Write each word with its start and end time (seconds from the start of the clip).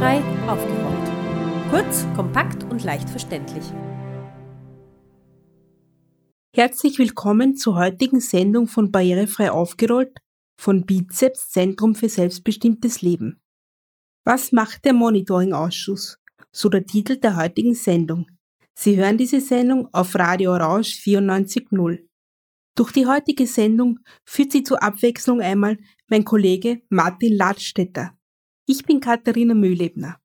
Barrierefrei 0.00 0.48
aufgerollt. 0.48 1.70
Kurz, 1.70 2.06
kompakt 2.16 2.64
und 2.64 2.82
leicht 2.84 3.10
verständlich. 3.10 3.64
Herzlich 6.56 6.98
willkommen 6.98 7.54
zur 7.54 7.76
heutigen 7.76 8.20
Sendung 8.20 8.66
von 8.66 8.90
Barrierefrei 8.90 9.50
aufgerollt 9.50 10.16
von 10.58 10.86
Bizeps 10.86 11.50
Zentrum 11.50 11.94
für 11.94 12.08
selbstbestimmtes 12.08 13.02
Leben. 13.02 13.42
Was 14.24 14.52
macht 14.52 14.86
der 14.86 14.94
Monitoring-Ausschuss? 14.94 16.18
So 16.50 16.70
der 16.70 16.86
Titel 16.86 17.18
der 17.18 17.36
heutigen 17.36 17.74
Sendung. 17.74 18.26
Sie 18.74 18.96
hören 18.96 19.18
diese 19.18 19.42
Sendung 19.42 19.92
auf 19.92 20.14
Radio 20.14 20.52
Orange 20.52 20.94
94.0. 21.04 21.98
Durch 22.74 22.92
die 22.92 23.04
heutige 23.04 23.46
Sendung 23.46 23.98
führt 24.24 24.52
sie 24.52 24.62
zur 24.62 24.82
Abwechslung 24.82 25.42
einmal 25.42 25.76
mein 26.08 26.24
Kollege 26.24 26.80
Martin 26.88 27.36
Ladstätter. 27.36 28.14
Ich 28.72 28.84
bin 28.84 29.00
Katharina 29.00 29.52
Mühlebner. 29.52 30.20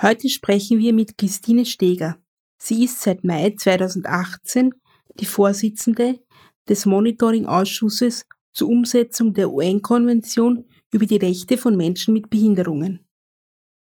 Heute 0.00 0.28
sprechen 0.28 0.78
wir 0.78 0.92
mit 0.92 1.18
Christine 1.18 1.66
Steger. 1.66 2.22
Sie 2.56 2.84
ist 2.84 3.02
seit 3.02 3.24
Mai 3.24 3.52
2018 3.58 4.72
die 5.18 5.24
Vorsitzende 5.24 6.20
des 6.68 6.86
Monitoring-Ausschusses 6.86 8.26
zur 8.52 8.68
Umsetzung 8.68 9.34
der 9.34 9.50
UN-Konvention 9.50 10.66
über 10.92 11.06
die 11.06 11.16
Rechte 11.16 11.58
von 11.58 11.76
Menschen 11.76 12.14
mit 12.14 12.30
Behinderungen. 12.30 13.04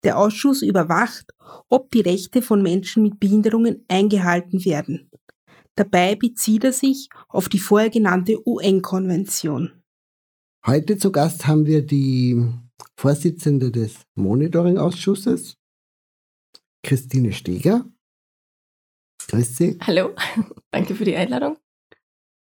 Der 0.03 0.17
Ausschuss 0.17 0.63
überwacht, 0.63 1.35
ob 1.69 1.91
die 1.91 2.01
Rechte 2.01 2.41
von 2.41 2.63
Menschen 2.63 3.03
mit 3.03 3.19
Behinderungen 3.19 3.85
eingehalten 3.87 4.65
werden. 4.65 5.11
Dabei 5.79 6.15
bezieht 6.15 6.65
er 6.65 6.73
sich 6.73 7.07
auf 7.29 7.47
die 7.47 7.57
vorher 7.57 7.89
genannte 7.89 8.45
UN-Konvention. 8.45 9.81
Heute 10.65 10.97
zu 10.97 11.09
Gast 11.09 11.47
haben 11.47 11.67
wir 11.67 11.85
die 11.85 12.45
Vorsitzende 12.97 13.71
des 13.71 14.05
Monitoring-Ausschusses, 14.15 15.55
Christine 16.83 17.31
Steger. 17.31 17.85
Grüß 19.29 19.55
Sie. 19.55 19.77
Hallo, 19.79 20.13
danke 20.71 20.95
für 20.95 21.05
die 21.05 21.15
Einladung. 21.15 21.57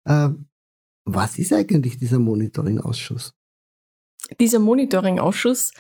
Äh, 0.05 0.31
was 1.05 1.39
ist 1.39 1.53
eigentlich 1.53 1.97
dieser 1.97 2.19
Monitoring-Ausschuss? 2.19 3.35
Dieser 4.41 4.59
Monitoring-Ausschuss 4.59 5.71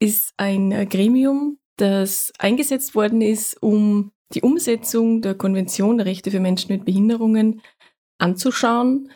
ist 0.00 0.34
ein 0.36 0.88
Gremium, 0.88 1.60
das 1.76 2.32
eingesetzt 2.40 2.96
worden 2.96 3.20
ist, 3.20 3.62
um 3.62 4.10
die 4.34 4.42
Umsetzung 4.42 5.22
der 5.22 5.34
Konvention 5.34 5.98
der 5.98 6.06
Rechte 6.06 6.30
für 6.30 6.40
Menschen 6.40 6.72
mit 6.72 6.84
Behinderungen 6.84 7.62
anzuschauen 8.18 9.10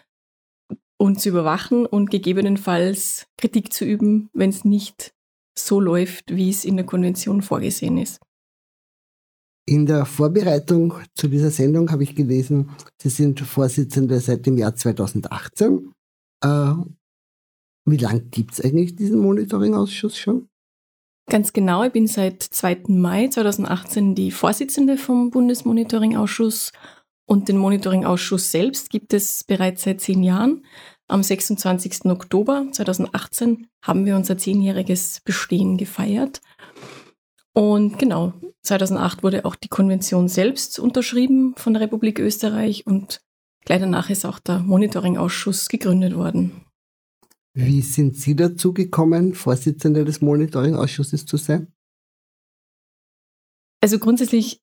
und 0.98 1.20
zu 1.20 1.28
überwachen 1.28 1.86
und 1.86 2.10
gegebenenfalls 2.10 3.26
Kritik 3.36 3.72
zu 3.72 3.84
üben, 3.84 4.30
wenn 4.32 4.50
es 4.50 4.64
nicht 4.64 5.14
so 5.56 5.80
läuft, 5.80 6.34
wie 6.34 6.50
es 6.50 6.64
in 6.64 6.76
der 6.76 6.86
Konvention 6.86 7.42
vorgesehen 7.42 7.98
ist. 7.98 8.20
In 9.66 9.84
der 9.86 10.06
Vorbereitung 10.06 10.94
zu 11.14 11.28
dieser 11.28 11.50
Sendung 11.50 11.90
habe 11.90 12.02
ich 12.02 12.14
gelesen, 12.14 12.70
Sie 13.00 13.10
sind 13.10 13.40
Vorsitzende 13.40 14.18
seit 14.18 14.46
dem 14.46 14.56
Jahr 14.56 14.74
2018. 14.74 15.92
Äh, 16.42 16.72
wie 17.84 17.96
lange 17.96 18.22
gibt 18.22 18.52
es 18.52 18.64
eigentlich 18.64 18.96
diesen 18.96 19.18
Monitoring-Ausschuss 19.20 20.16
schon? 20.16 20.48
Ganz 21.30 21.52
genau, 21.52 21.84
ich 21.84 21.92
bin 21.92 22.06
seit 22.06 22.42
2. 22.42 22.84
Mai 22.88 23.28
2018 23.28 24.14
die 24.14 24.30
Vorsitzende 24.30 24.96
vom 24.96 25.30
Bundesmonitoring-Ausschuss 25.30 26.72
und 27.26 27.50
den 27.50 27.58
Monitoring-Ausschuss 27.58 28.50
selbst 28.50 28.88
gibt 28.88 29.12
es 29.12 29.44
bereits 29.44 29.82
seit 29.82 30.00
zehn 30.00 30.22
Jahren. 30.22 30.64
Am 31.06 31.22
26. 31.22 32.06
Oktober 32.06 32.68
2018 32.72 33.66
haben 33.82 34.06
wir 34.06 34.16
unser 34.16 34.38
zehnjähriges 34.38 35.20
Bestehen 35.22 35.76
gefeiert. 35.76 36.40
Und 37.52 37.98
genau, 37.98 38.32
2008 38.62 39.22
wurde 39.22 39.44
auch 39.44 39.54
die 39.54 39.68
Konvention 39.68 40.28
selbst 40.28 40.78
unterschrieben 40.78 41.52
von 41.58 41.74
der 41.74 41.82
Republik 41.82 42.20
Österreich 42.20 42.86
und 42.86 43.20
gleich 43.66 43.80
danach 43.80 44.08
ist 44.08 44.24
auch 44.24 44.38
der 44.38 44.60
Monitoring-Ausschuss 44.60 45.68
gegründet 45.68 46.16
worden. 46.16 46.64
Wie 47.60 47.82
sind 47.82 48.16
Sie 48.16 48.36
dazu 48.36 48.72
gekommen, 48.72 49.34
Vorsitzende 49.34 50.04
des 50.04 50.20
Monitoring-Ausschusses 50.20 51.26
zu 51.26 51.36
sein? 51.36 51.66
Also 53.80 53.98
grundsätzlich 53.98 54.60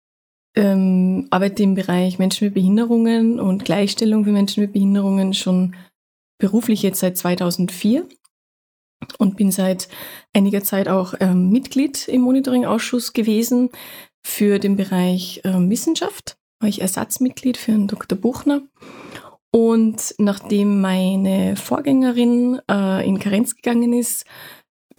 ähm, 0.55 1.27
arbeite 1.29 1.61
im 1.63 1.75
Bereich 1.75 2.19
Menschen 2.19 2.45
mit 2.45 2.53
Behinderungen 2.53 3.41
und 3.41 3.65
Gleichstellung 3.65 4.23
für 4.23 4.31
Menschen 4.31 4.61
mit 4.61 4.71
Behinderungen 4.71 5.33
schon 5.33 5.75
beruflich 6.37 6.83
jetzt 6.83 7.01
seit 7.01 7.17
2004 7.17 8.07
und 9.17 9.35
bin 9.35 9.51
seit 9.51 9.89
einiger 10.31 10.63
Zeit 10.63 10.87
auch 10.87 11.15
ähm, 11.19 11.49
Mitglied 11.49 12.07
im 12.07 12.21
Monitoring-Ausschuss 12.21 13.11
gewesen 13.11 13.71
für 14.25 14.57
den 14.57 14.77
Bereich 14.77 15.41
ähm, 15.43 15.69
Wissenschaft. 15.69 16.37
War 16.61 16.69
ich 16.69 16.79
Ersatzmitglied 16.79 17.57
für 17.57 17.73
einen 17.73 17.89
Dr. 17.89 18.17
Buchner. 18.17 18.61
Und 19.55 20.15
nachdem 20.17 20.81
meine 20.81 21.55
Vorgängerin 21.55 22.59
äh, 22.69 23.07
in 23.07 23.19
Karenz 23.19 23.55
gegangen 23.55 23.93
ist, 23.93 24.25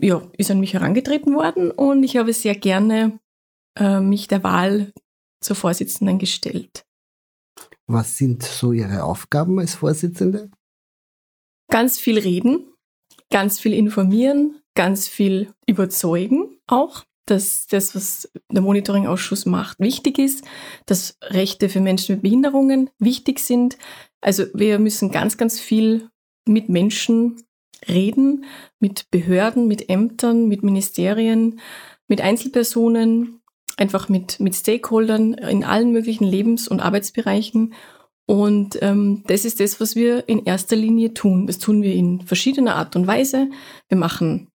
ja, 0.01 0.23
ist 0.39 0.51
an 0.51 0.61
mich 0.61 0.73
herangetreten 0.73 1.35
worden 1.35 1.71
und 1.71 2.03
ich 2.05 2.17
habe 2.17 2.33
sehr 2.33 2.55
gerne 2.55 3.21
äh, 3.79 4.01
mich 4.01 4.29
der 4.29 4.43
Wahl 4.45 4.95
zur 5.43 5.57
Vorsitzenden 5.57 6.19
gestellt. 6.19 6.87
Was 7.87 8.17
sind 8.17 8.45
so 8.45 8.73
Ihre 8.73 9.05
Aufgaben 9.05 9.59
als 9.59 9.75
Vorsitzende? 9.75 10.51
Ganz 11.71 11.99
viel 11.99 12.19
reden, 12.19 12.73
ganz 13.31 13.61
viel 13.61 13.75
informieren, 13.75 14.63
ganz 14.75 15.07
viel 15.07 15.53
überzeugen 15.67 16.59
auch, 16.67 17.05
dass 17.27 17.67
das, 17.67 17.95
was 17.95 18.31
der 18.51 18.63
Monitoring-Ausschuss 18.63 19.47
macht, 19.47 19.79
wichtig 19.81 20.19
ist, 20.19 20.45
dass 20.87 21.19
Rechte 21.23 21.69
für 21.69 21.81
Menschen 21.81 22.17
mit 22.17 22.23
Behinderungen 22.23 22.91
wichtig 22.99 23.41
sind. 23.41 23.77
Also 24.21 24.45
wir 24.55 24.79
müssen 24.79 25.11
ganz, 25.11 25.37
ganz 25.37 25.61
viel 25.61 26.09
mit 26.47 26.69
Menschen 26.69 27.43
reden, 27.89 28.45
mit 28.81 29.11
Behörden, 29.11 29.67
mit 29.69 29.89
Ämtern, 29.89 30.49
mit 30.49 30.63
Ministerien, 30.63 31.61
mit 32.09 32.21
Einzelpersonen, 32.21 33.41
einfach 33.77 34.09
mit, 34.09 34.41
mit 34.41 34.55
Stakeholdern 34.55 35.35
in 35.35 35.65
allen 35.65 35.93
möglichen 35.93 36.25
Lebens- 36.25 36.69
und 36.69 36.81
Arbeitsbereichen 36.81 37.75
und 38.27 38.79
ähm, 38.83 39.23
das 39.29 39.45
ist 39.45 39.61
das, 39.61 39.81
was 39.81 39.95
wir 39.95 40.29
in 40.29 40.45
erster 40.45 40.75
Linie 40.75 41.15
tun. 41.15 41.47
Das 41.47 41.59
tun 41.59 41.83
wir 41.83 41.95
in 41.95 42.21
verschiedener 42.21 42.75
Art 42.75 42.97
und 42.97 43.07
Weise. 43.07 43.49
Wir 43.89 43.97
machen 43.97 44.49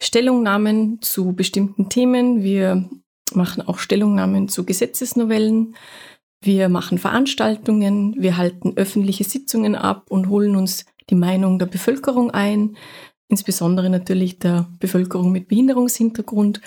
Stellungnahmen 0.00 1.00
zu 1.02 1.32
bestimmten 1.34 1.88
Themen. 1.88 2.42
Wir 2.42 2.88
machen 3.34 3.66
auch 3.66 3.78
Stellungnahmen 3.78 4.48
zu 4.48 4.64
Gesetzesnovellen. 4.64 5.74
Wir 6.40 6.68
machen 6.68 6.98
Veranstaltungen. 6.98 8.14
Wir 8.18 8.36
halten 8.36 8.74
öffentliche 8.76 9.24
Sitzungen 9.24 9.74
ab 9.74 10.06
und 10.10 10.28
holen 10.28 10.56
uns 10.56 10.86
die 11.10 11.14
Meinung 11.14 11.58
der 11.58 11.66
Bevölkerung 11.66 12.30
ein. 12.30 12.76
Insbesondere 13.28 13.90
natürlich 13.90 14.38
der 14.38 14.68
Bevölkerung 14.78 15.32
mit 15.32 15.48
Behinderungshintergrund. 15.48 16.60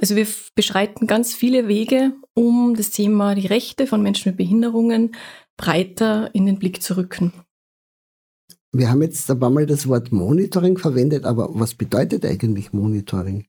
Also 0.00 0.16
wir 0.16 0.26
beschreiten 0.54 1.06
ganz 1.06 1.34
viele 1.34 1.68
Wege, 1.68 2.12
um 2.34 2.74
das 2.74 2.90
Thema 2.90 3.34
die 3.34 3.46
Rechte 3.46 3.86
von 3.86 4.00
Menschen 4.00 4.30
mit 4.30 4.38
Behinderungen 4.38 5.12
breiter 5.58 6.34
in 6.34 6.46
den 6.46 6.58
Blick 6.58 6.82
zu 6.82 6.96
rücken. 6.96 7.32
Wir 8.72 8.88
haben 8.88 9.02
jetzt 9.02 9.28
ein 9.30 9.38
paar 9.40 9.50
Mal 9.50 9.66
das 9.66 9.88
Wort 9.88 10.12
Monitoring 10.12 10.78
verwendet, 10.78 11.24
aber 11.24 11.48
was 11.52 11.74
bedeutet 11.74 12.24
eigentlich 12.24 12.72
Monitoring? 12.72 13.46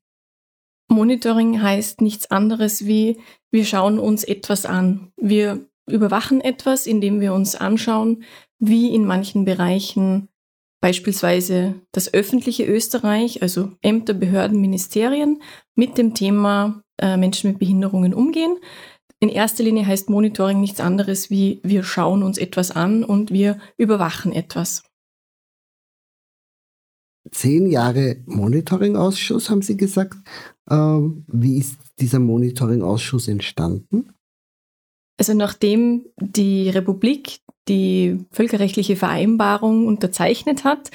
Monitoring 0.90 1.62
heißt 1.62 2.02
nichts 2.02 2.30
anderes 2.32 2.86
wie, 2.86 3.20
wir 3.52 3.66
schauen 3.66 4.00
uns 4.00 4.24
etwas 4.24 4.66
an. 4.66 5.12
Wir 5.16 5.66
überwachen 5.90 6.42
etwas, 6.42 6.88
indem 6.88 7.22
wir 7.22 7.34
uns 7.34 7.56
anschauen, 7.56 8.24
wie 8.60 8.94
in 8.94 9.06
manchen 9.06 9.46
Bereichen 9.46 10.28
beispielsweise 10.82 11.76
das 11.92 12.14
öffentliche 12.14 12.66
Österreich, 12.66 13.42
also 13.42 13.72
Ämter, 13.82 14.14
Behörden, 14.14 14.60
Ministerien, 14.60 15.42
mit 15.76 15.98
dem 15.98 16.16
Thema 16.16 16.82
äh, 17.00 17.18
Menschen 17.18 17.52
mit 17.52 17.60
Behinderungen 17.60 18.14
umgehen. 18.14 18.58
In 19.20 19.30
erster 19.30 19.64
Linie 19.64 19.86
heißt 19.86 20.10
Monitoring 20.10 20.60
nichts 20.60 20.80
anderes 20.80 21.30
wie 21.30 21.62
wir 21.64 21.84
schauen 21.84 22.24
uns 22.24 22.40
etwas 22.40 22.72
an 22.72 23.04
und 23.04 23.32
wir 23.32 23.60
überwachen 23.78 24.34
etwas. 24.34 24.84
Zehn 27.30 27.68
Jahre 27.68 28.18
Monitoring-Ausschuss, 28.26 29.50
haben 29.50 29.62
Sie 29.62 29.78
gesagt. 29.78 30.18
Ähm, 30.70 31.24
wie 31.28 31.58
ist 31.58 31.78
dieser 32.00 32.20
Monitoring-Ausschuss 32.20 33.28
entstanden? 33.28 34.14
Also 35.18 35.36
nachdem 35.36 36.08
die 36.20 36.70
Republik 36.70 37.42
die 37.68 38.26
völkerrechtliche 38.32 38.96
Vereinbarung 38.96 39.86
unterzeichnet 39.86 40.64
hat, 40.64 40.90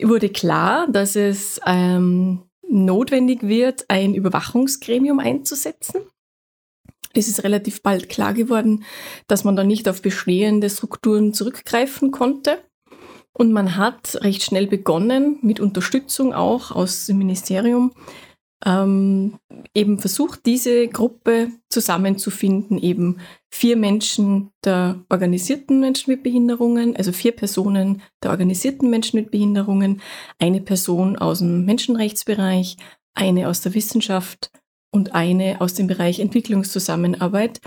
wurde 0.00 0.28
klar, 0.28 0.86
dass 0.86 1.16
es 1.16 1.60
ähm, 1.66 2.42
notwendig 2.68 3.42
wird, 3.42 3.86
ein 3.88 4.14
Überwachungsgremium 4.14 5.18
einzusetzen. 5.18 6.02
Es 7.12 7.26
ist 7.26 7.42
relativ 7.42 7.82
bald 7.82 8.08
klar 8.08 8.34
geworden, 8.34 8.84
dass 9.26 9.44
man 9.44 9.56
da 9.56 9.64
nicht 9.64 9.88
auf 9.88 10.02
bestehende 10.02 10.70
Strukturen 10.70 11.34
zurückgreifen 11.34 12.12
konnte. 12.12 12.58
Und 13.32 13.52
man 13.52 13.76
hat 13.76 14.16
recht 14.22 14.42
schnell 14.42 14.66
begonnen, 14.66 15.38
mit 15.42 15.60
Unterstützung 15.60 16.34
auch 16.34 16.72
aus 16.72 17.06
dem 17.06 17.18
Ministerium, 17.18 17.92
ähm, 18.64 19.38
eben 19.74 19.98
versucht, 19.98 20.44
diese 20.44 20.88
Gruppe 20.88 21.48
zusammenzufinden, 21.70 22.78
eben 22.78 23.20
vier 23.48 23.76
Menschen 23.76 24.50
der 24.64 25.02
organisierten 25.08 25.80
Menschen 25.80 26.10
mit 26.10 26.22
Behinderungen, 26.22 26.96
also 26.96 27.12
vier 27.12 27.32
Personen 27.32 28.02
der 28.22 28.32
organisierten 28.32 28.90
Menschen 28.90 29.18
mit 29.18 29.30
Behinderungen, 29.30 30.02
eine 30.38 30.60
Person 30.60 31.16
aus 31.16 31.38
dem 31.38 31.64
Menschenrechtsbereich, 31.64 32.76
eine 33.14 33.48
aus 33.48 33.62
der 33.62 33.74
Wissenschaft 33.74 34.50
und 34.92 35.14
eine 35.14 35.60
aus 35.60 35.74
dem 35.74 35.86
Bereich 35.86 36.20
Entwicklungszusammenarbeit, 36.20 37.60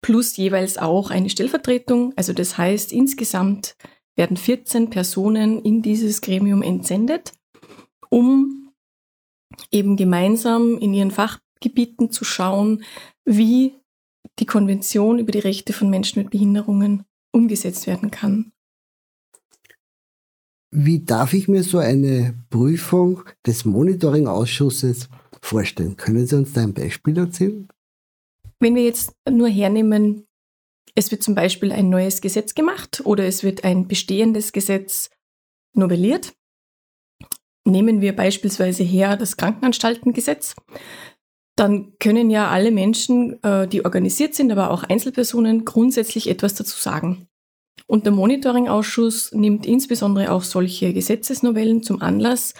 plus 0.00 0.36
jeweils 0.36 0.78
auch 0.78 1.10
eine 1.10 1.30
Stellvertretung. 1.30 2.12
Also 2.16 2.32
das 2.32 2.58
heißt, 2.58 2.92
insgesamt 2.92 3.76
werden 4.22 4.36
14 4.36 4.88
Personen 4.88 5.60
in 5.62 5.82
dieses 5.82 6.20
Gremium 6.20 6.62
entsendet, 6.62 7.32
um 8.08 8.70
eben 9.72 9.96
gemeinsam 9.96 10.78
in 10.78 10.94
ihren 10.94 11.10
Fachgebieten 11.10 12.12
zu 12.12 12.24
schauen, 12.24 12.84
wie 13.24 13.74
die 14.38 14.46
Konvention 14.46 15.18
über 15.18 15.32
die 15.32 15.40
Rechte 15.40 15.72
von 15.72 15.90
Menschen 15.90 16.22
mit 16.22 16.30
Behinderungen 16.30 17.02
umgesetzt 17.32 17.88
werden 17.88 18.12
kann. 18.12 18.52
Wie 20.70 21.00
darf 21.00 21.32
ich 21.32 21.48
mir 21.48 21.64
so 21.64 21.78
eine 21.78 22.32
Prüfung 22.48 23.24
des 23.44 23.64
Monitoring-Ausschusses 23.64 25.08
vorstellen? 25.42 25.96
Können 25.96 26.28
Sie 26.28 26.36
uns 26.36 26.52
da 26.52 26.62
ein 26.62 26.74
Beispiel 26.74 27.18
erzählen? 27.18 27.66
Wenn 28.60 28.76
wir 28.76 28.84
jetzt 28.84 29.16
nur 29.28 29.48
hernehmen, 29.48 30.28
es 30.94 31.10
wird 31.10 31.22
zum 31.22 31.34
Beispiel 31.34 31.72
ein 31.72 31.88
neues 31.88 32.20
Gesetz 32.20 32.54
gemacht 32.54 33.02
oder 33.04 33.24
es 33.24 33.42
wird 33.42 33.64
ein 33.64 33.88
bestehendes 33.88 34.52
Gesetz 34.52 35.10
novelliert. 35.74 36.34
Nehmen 37.64 38.00
wir 38.00 38.14
beispielsweise 38.14 38.82
her 38.82 39.16
das 39.16 39.36
Krankenanstaltengesetz. 39.36 40.54
Dann 41.56 41.92
können 41.98 42.30
ja 42.30 42.48
alle 42.48 42.70
Menschen, 42.70 43.42
äh, 43.42 43.68
die 43.68 43.84
organisiert 43.84 44.34
sind, 44.34 44.50
aber 44.50 44.70
auch 44.70 44.84
Einzelpersonen 44.84 45.64
grundsätzlich 45.64 46.28
etwas 46.28 46.54
dazu 46.54 46.78
sagen. 46.78 47.28
Und 47.86 48.04
der 48.04 48.12
Monitoringausschuss 48.12 49.32
nimmt 49.32 49.66
insbesondere 49.66 50.32
auch 50.32 50.42
solche 50.42 50.92
Gesetzesnovellen 50.92 51.82
zum 51.82 52.00
Anlass, 52.00 52.54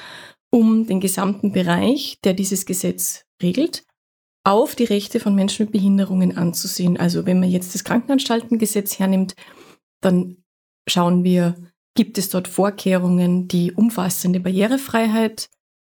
um 0.51 0.87
den 0.87 1.01
gesamten 1.01 1.53
Bereich, 1.53 2.19
der 2.23 2.35
dieses 2.35 2.67
Gesetz 2.67 3.25
regelt, 3.43 3.85
auf 4.45 4.75
die 4.75 4.85
Rechte 4.85 5.21
von 5.21 5.35
Menschen 5.35 5.67
mit 5.67 5.73
Behinderungen 5.73 6.37
anzusehen. 6.37 6.97
Also 6.99 7.27
wenn 7.27 7.41
man 7.41 7.51
jetzt 7.51 7.75
das 7.75 7.85
Krankenanstaltengesetz 7.85 8.99
hernimmt, 8.99 9.35
dann 10.01 10.39
schauen 10.89 11.23
wir, 11.25 11.55
gibt 11.95 12.19
es 12.19 12.29
dort 12.29 12.49
Vorkehrungen, 12.49 13.49
die 13.49 13.73
umfassende 13.73 14.41
Barrierefreiheit 14.41 15.49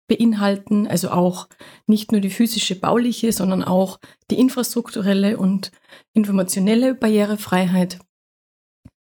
beinhalten, 0.07 0.87
also 0.87 1.11
auch 1.11 1.47
nicht 1.87 2.11
nur 2.11 2.19
die 2.19 2.29
physische, 2.29 2.75
bauliche, 2.75 3.31
sondern 3.31 3.63
auch 3.63 3.99
die 4.29 4.39
infrastrukturelle 4.39 5.37
und 5.37 5.71
informationelle 6.13 6.93
Barrierefreiheit. 6.93 7.99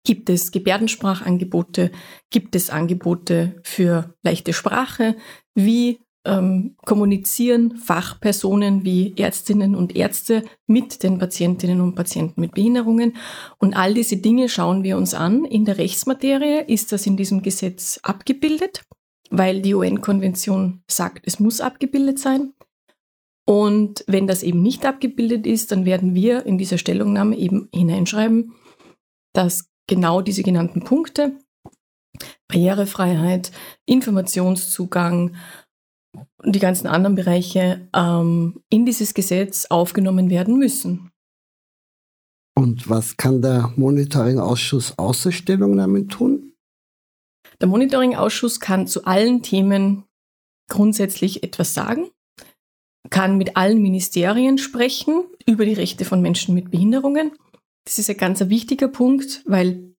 Gibt 0.05 0.29
es 0.29 0.51
Gebärdensprachangebote? 0.51 1.91
Gibt 2.29 2.55
es 2.55 2.69
Angebote 2.69 3.59
für 3.63 4.15
leichte 4.23 4.53
Sprache? 4.53 5.15
Wie 5.55 5.99
ähm, 6.25 6.75
kommunizieren 6.85 7.77
Fachpersonen 7.77 8.83
wie 8.83 9.13
Ärztinnen 9.17 9.75
und 9.75 9.95
Ärzte 9.95 10.43
mit 10.67 11.03
den 11.03 11.17
Patientinnen 11.17 11.81
und 11.81 11.95
Patienten 11.95 12.41
mit 12.41 12.53
Behinderungen. 12.53 13.15
Und 13.57 13.75
all 13.75 13.93
diese 13.93 14.17
Dinge 14.17 14.49
schauen 14.49 14.83
wir 14.83 14.97
uns 14.97 15.13
an. 15.13 15.45
In 15.45 15.65
der 15.65 15.77
Rechtsmaterie 15.77 16.63
ist 16.67 16.91
das 16.91 17.05
in 17.07 17.17
diesem 17.17 17.41
Gesetz 17.41 17.99
abgebildet, 18.03 18.83
weil 19.29 19.61
die 19.61 19.73
UN-Konvention 19.73 20.83
sagt, 20.89 21.25
es 21.25 21.39
muss 21.39 21.61
abgebildet 21.61 22.19
sein. 22.19 22.53
Und 23.45 24.03
wenn 24.05 24.27
das 24.27 24.43
eben 24.43 24.61
nicht 24.61 24.85
abgebildet 24.85 25.47
ist, 25.47 25.71
dann 25.71 25.85
werden 25.85 26.13
wir 26.13 26.45
in 26.45 26.59
dieser 26.59 26.77
Stellungnahme 26.77 27.35
eben 27.35 27.67
hineinschreiben, 27.73 28.53
dass 29.33 29.69
genau 29.87 30.21
diese 30.21 30.43
genannten 30.43 30.83
Punkte, 30.83 31.39
Barrierefreiheit, 32.47 33.51
Informationszugang, 33.87 35.35
die 36.43 36.59
ganzen 36.59 36.87
anderen 36.87 37.15
Bereiche 37.15 37.87
ähm, 37.93 38.61
in 38.69 38.85
dieses 38.85 39.13
Gesetz 39.13 39.65
aufgenommen 39.65 40.29
werden 40.29 40.57
müssen. 40.57 41.11
Und 42.55 42.89
was 42.89 43.17
kann 43.17 43.41
der 43.41 43.73
Monitoring-Ausschuss 43.77 44.97
außer 44.97 45.31
Stellungnahmen 45.31 46.09
tun? 46.09 46.53
Der 47.61 47.67
Monitoring-Ausschuss 47.67 48.59
kann 48.59 48.87
zu 48.87 49.05
allen 49.05 49.41
Themen 49.43 50.03
grundsätzlich 50.69 51.43
etwas 51.43 51.73
sagen, 51.73 52.09
kann 53.09 53.37
mit 53.37 53.57
allen 53.57 53.81
Ministerien 53.81 54.57
sprechen 54.57 55.23
über 55.45 55.65
die 55.65 55.73
Rechte 55.73 56.05
von 56.05 56.21
Menschen 56.21 56.53
mit 56.53 56.69
Behinderungen. 56.69 57.31
Das 57.85 57.97
ist 57.97 58.09
ein 58.09 58.17
ganz 58.17 58.39
wichtiger 58.49 58.87
Punkt, 58.87 59.41
weil 59.45 59.95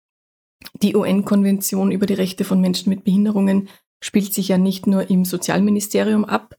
die 0.83 0.95
UN-Konvention 0.95 1.91
über 1.91 2.07
die 2.07 2.15
Rechte 2.15 2.45
von 2.45 2.61
Menschen 2.61 2.91
mit 2.91 3.05
Behinderungen 3.05 3.69
spielt 4.03 4.33
sich 4.33 4.49
ja 4.49 4.59
nicht 4.59 4.87
nur 4.87 5.11
im 5.11 5.25
Sozialministerium 5.25 6.25
ab. 6.25 6.57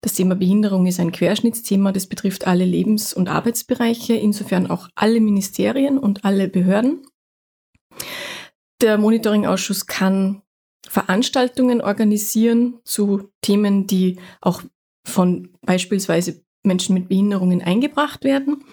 Das 0.00 0.14
Thema 0.14 0.34
Behinderung 0.34 0.86
ist 0.86 1.00
ein 1.00 1.12
Querschnittsthema, 1.12 1.92
das 1.92 2.06
betrifft 2.06 2.46
alle 2.46 2.64
Lebens- 2.64 3.12
und 3.12 3.28
Arbeitsbereiche, 3.28 4.14
insofern 4.14 4.68
auch 4.68 4.88
alle 4.94 5.20
Ministerien 5.20 5.98
und 5.98 6.24
alle 6.24 6.48
Behörden. 6.48 7.02
Der 8.80 8.96
Monitoringausschuss 8.96 9.86
kann 9.86 10.42
Veranstaltungen 10.88 11.80
organisieren 11.80 12.78
zu 12.84 13.30
Themen, 13.42 13.86
die 13.86 14.18
auch 14.40 14.62
von 15.04 15.50
beispielsweise 15.62 16.42
Menschen 16.62 16.94
mit 16.94 17.08
Behinderungen 17.08 17.60
eingebracht 17.62 18.24
werden. 18.24 18.64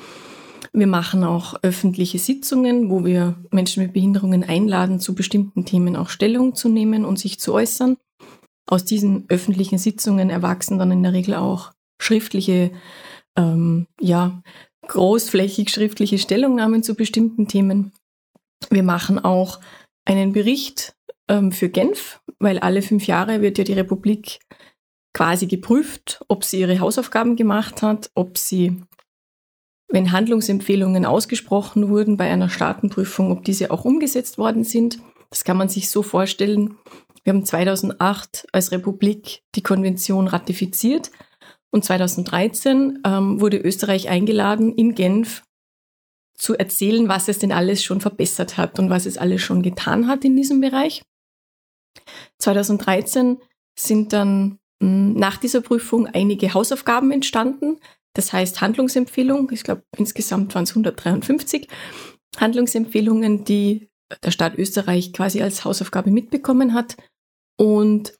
Wir 0.73 0.87
machen 0.87 1.23
auch 1.23 1.55
öffentliche 1.63 2.19
Sitzungen, 2.19 2.89
wo 2.89 3.05
wir 3.05 3.35
Menschen 3.51 3.81
mit 3.81 3.93
Behinderungen 3.93 4.43
einladen, 4.43 4.99
zu 4.99 5.15
bestimmten 5.15 5.65
Themen 5.65 5.95
auch 5.95 6.09
Stellung 6.09 6.53
zu 6.53 6.67
nehmen 6.69 7.05
und 7.05 7.17
sich 7.17 7.39
zu 7.39 7.53
äußern. 7.53 7.97
Aus 8.67 8.85
diesen 8.85 9.25
öffentlichen 9.29 9.77
Sitzungen 9.77 10.29
erwachsen 10.29 10.79
dann 10.79 10.91
in 10.91 11.03
der 11.03 11.13
Regel 11.13 11.35
auch 11.35 11.71
schriftliche, 12.01 12.71
ähm, 13.37 13.87
ja, 13.99 14.41
großflächig 14.87 15.69
schriftliche 15.69 16.17
Stellungnahmen 16.17 16.83
zu 16.83 16.95
bestimmten 16.95 17.47
Themen. 17.47 17.91
Wir 18.69 18.83
machen 18.83 19.19
auch 19.19 19.59
einen 20.05 20.33
Bericht 20.33 20.95
ähm, 21.27 21.51
für 21.51 21.69
Genf, 21.69 22.21
weil 22.39 22.59
alle 22.59 22.81
fünf 22.81 23.07
Jahre 23.07 23.41
wird 23.41 23.57
ja 23.57 23.63
die 23.63 23.73
Republik 23.73 24.39
quasi 25.13 25.47
geprüft, 25.47 26.23
ob 26.27 26.43
sie 26.43 26.59
ihre 26.59 26.79
Hausaufgaben 26.79 27.35
gemacht 27.35 27.81
hat, 27.81 28.11
ob 28.15 28.37
sie, 28.37 28.81
wenn 29.87 30.11
Handlungsempfehlungen 30.11 31.05
ausgesprochen 31.05 31.89
wurden 31.89 32.17
bei 32.17 32.29
einer 32.29 32.49
Staatenprüfung, 32.49 33.31
ob 33.31 33.43
diese 33.45 33.71
auch 33.71 33.85
umgesetzt 33.85 34.37
worden 34.37 34.63
sind. 34.63 34.99
Das 35.29 35.43
kann 35.43 35.57
man 35.57 35.69
sich 35.69 35.89
so 35.89 36.03
vorstellen, 36.03 36.77
wir 37.25 37.33
haben 37.33 37.43
2008 37.43 38.47
als 38.51 38.71
Republik 38.71 39.41
die 39.55 39.63
Konvention 39.63 40.27
ratifiziert 40.27 41.11
und 41.71 41.83
2013 41.83 42.99
ähm, 43.03 43.41
wurde 43.41 43.57
Österreich 43.57 44.09
eingeladen, 44.09 44.73
in 44.75 44.93
Genf 44.93 45.43
zu 46.37 46.55
erzählen, 46.55 47.09
was 47.09 47.27
es 47.27 47.39
denn 47.39 47.51
alles 47.51 47.83
schon 47.83 47.99
verbessert 47.99 48.57
hat 48.57 48.77
und 48.77 48.89
was 48.89 49.07
es 49.07 49.17
alles 49.17 49.41
schon 49.41 49.63
getan 49.63 50.07
hat 50.07 50.23
in 50.23 50.35
diesem 50.35 50.61
Bereich. 50.61 51.03
2013 52.39 53.39
sind 53.77 54.13
dann 54.13 54.59
mh, 54.79 54.87
hm, 54.87 55.13
nach 55.13 55.37
dieser 55.37 55.61
Prüfung 55.61 56.07
einige 56.07 56.53
Hausaufgaben 56.53 57.11
entstanden. 57.11 57.79
Das 58.13 58.33
heißt 58.33 58.61
Handlungsempfehlungen, 58.61 59.51
ich 59.51 59.63
glaube 59.63 59.83
insgesamt 59.97 60.53
waren 60.53 60.63
es 60.63 60.71
153 60.71 61.67
Handlungsempfehlungen, 62.37 63.45
die 63.45 63.89
der 64.23 64.31
Staat 64.31 64.57
Österreich 64.57 65.13
quasi 65.13 65.41
als 65.41 65.65
Hausaufgabe 65.65 66.11
mitbekommen 66.11 66.73
hat. 66.73 66.95
Und 67.57 68.13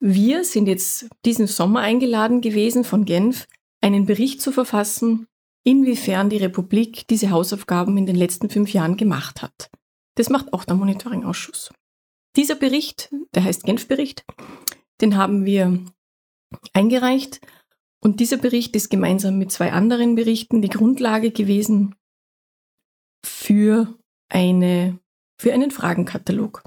wir 0.00 0.44
sind 0.44 0.66
jetzt 0.66 1.08
diesen 1.24 1.46
Sommer 1.46 1.80
eingeladen 1.80 2.40
gewesen 2.40 2.84
von 2.84 3.04
Genf, 3.04 3.46
einen 3.80 4.06
Bericht 4.06 4.40
zu 4.40 4.52
verfassen, 4.52 5.26
inwiefern 5.64 6.28
die 6.30 6.36
Republik 6.36 7.06
diese 7.08 7.30
Hausaufgaben 7.30 7.96
in 7.96 8.06
den 8.06 8.16
letzten 8.16 8.50
fünf 8.50 8.72
Jahren 8.72 8.96
gemacht 8.96 9.42
hat. 9.42 9.70
Das 10.16 10.28
macht 10.30 10.52
auch 10.52 10.64
der 10.64 10.76
Monitoringausschuss. 10.76 11.72
Dieser 12.36 12.54
Bericht, 12.54 13.12
der 13.34 13.44
heißt 13.44 13.64
Genf-Bericht, 13.64 14.24
den 15.00 15.16
haben 15.16 15.44
wir 15.44 15.84
eingereicht 16.72 17.40
und 18.00 18.20
dieser 18.20 18.36
Bericht 18.36 18.76
ist 18.76 18.90
gemeinsam 18.90 19.38
mit 19.38 19.50
zwei 19.50 19.72
anderen 19.72 20.14
Berichten 20.14 20.60
die 20.60 20.68
Grundlage 20.68 21.30
gewesen 21.30 21.94
für, 23.24 23.98
eine, 24.28 24.98
für 25.40 25.52
einen 25.52 25.70
Fragenkatalog. 25.70 26.62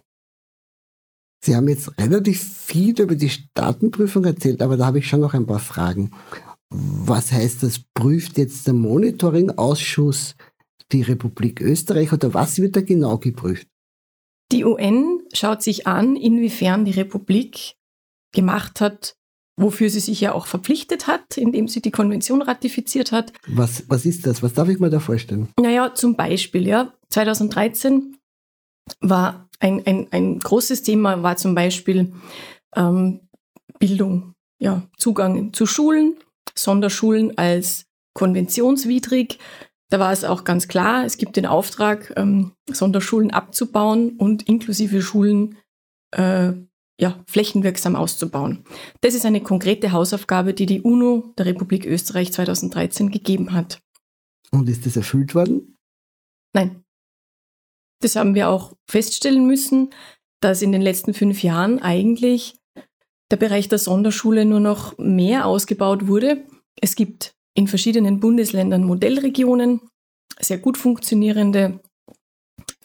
Sie 1.44 1.56
haben 1.56 1.68
jetzt 1.68 1.98
relativ 2.00 2.42
viel 2.44 3.00
über 3.00 3.16
die 3.16 3.30
Staatenprüfung 3.30 4.26
erzählt, 4.26 4.62
aber 4.62 4.78
da 4.78 4.88
habe 4.88 5.00
ich 5.00 5.08
schon 5.08 5.22
noch 5.22 5.34
ein 5.34 5.46
paar 5.46 5.60
Fragen. 5.60 6.12
Was 6.70 7.32
heißt 7.32 7.64
das? 7.64 7.80
Prüft 7.94 8.38
jetzt 8.38 8.68
der 8.68 8.74
Monitoring-Ausschuss 8.74 10.36
die 10.92 11.02
Republik 11.02 11.62
Österreich 11.62 12.14
oder 12.14 12.34
was 12.34 12.60
wird 12.60 12.76
da 12.76 12.82
genau 12.82 13.18
geprüft? 13.18 13.68
Die 14.52 14.64
UN 14.64 15.22
schaut 15.34 15.62
sich 15.62 15.88
an, 15.88 16.16
inwiefern 16.16 16.86
die 16.86 16.92
Republik 16.92 17.76
gemacht 18.34 18.80
hat, 18.80 19.16
wofür 19.58 19.90
sie 19.90 20.00
sich 20.00 20.22
ja 20.22 20.34
auch 20.34 20.46
verpflichtet 20.46 21.08
hat, 21.08 21.38
indem 21.38 21.68
sie 21.68 21.82
die 21.82 21.92
Konvention 21.92 22.42
ratifiziert 22.42 23.12
hat. 23.12 23.34
Was, 23.48 23.84
was 23.90 24.06
ist 24.06 24.26
das? 24.26 24.44
Was 24.44 24.54
darf 24.54 24.70
ich 24.70 24.80
mir 24.80 24.90
da 24.90 25.00
vorstellen? 25.00 25.50
Naja, 25.60 25.94
zum 25.94 26.16
Beispiel, 26.16 26.68
ja, 26.68 26.94
2013 27.10 28.18
war 29.00 29.50
ein, 29.60 29.86
ein, 29.86 30.08
ein 30.12 30.40
großes 30.40 30.84
Thema, 30.84 31.24
war 31.24 31.38
zum 31.38 31.56
Beispiel 31.56 32.14
ähm, 32.76 33.22
Bildung, 33.80 34.34
ja, 34.60 34.84
Zugang 34.98 35.54
zu 35.54 35.66
Schulen, 35.66 36.18
Sonderschulen 36.56 37.38
als 37.38 37.86
konventionswidrig. 38.14 39.40
Da 39.90 40.00
war 40.00 40.12
es 40.12 40.24
auch 40.24 40.44
ganz 40.44 40.68
klar, 40.68 41.06
es 41.06 41.18
gibt 41.18 41.38
den 41.38 41.46
Auftrag, 41.46 42.14
ähm, 42.18 42.54
Sonderschulen 42.70 43.32
abzubauen 43.32 44.18
und 44.18 44.44
inklusive 44.44 45.02
Schulen 45.02 45.58
äh, 46.12 46.54
ja, 47.00 47.24
flächenwirksam 47.28 47.96
auszubauen. 47.96 48.64
Das 49.02 49.14
ist 49.14 49.26
eine 49.26 49.42
konkrete 49.42 49.92
Hausaufgabe, 49.92 50.54
die 50.54 50.66
die 50.66 50.82
UNO 50.82 51.34
der 51.38 51.46
Republik 51.46 51.86
Österreich 51.86 52.34
2013 52.34 53.12
gegeben 53.12 53.54
hat. 53.54 53.80
Und 54.52 54.68
ist 54.68 54.86
das 54.86 54.98
erfüllt 54.98 55.36
worden? 55.36 55.78
Nein. 56.54 56.84
Das 58.00 58.16
haben 58.16 58.36
wir 58.36 58.50
auch 58.50 58.74
feststellen 58.88 59.46
müssen, 59.48 59.90
dass 60.40 60.62
in 60.62 60.72
den 60.72 60.82
letzten 60.82 61.14
fünf 61.14 61.44
Jahren 61.44 61.80
eigentlich 61.80 62.60
der 63.32 63.38
Bereich 63.38 63.68
der 63.70 63.80
Sonderschule 63.80 64.46
nur 64.46 64.60
noch 64.60 64.98
mehr 64.98 65.46
ausgebaut 65.46 66.08
wurde. 66.08 66.44
Es 66.80 66.96
gibt 66.96 67.36
in 67.54 67.68
verschiedenen 67.68 68.20
Bundesländern 68.20 68.84
Modellregionen, 68.84 69.82
sehr 70.40 70.60
gut 70.60 70.78
funktionierende 70.78 71.80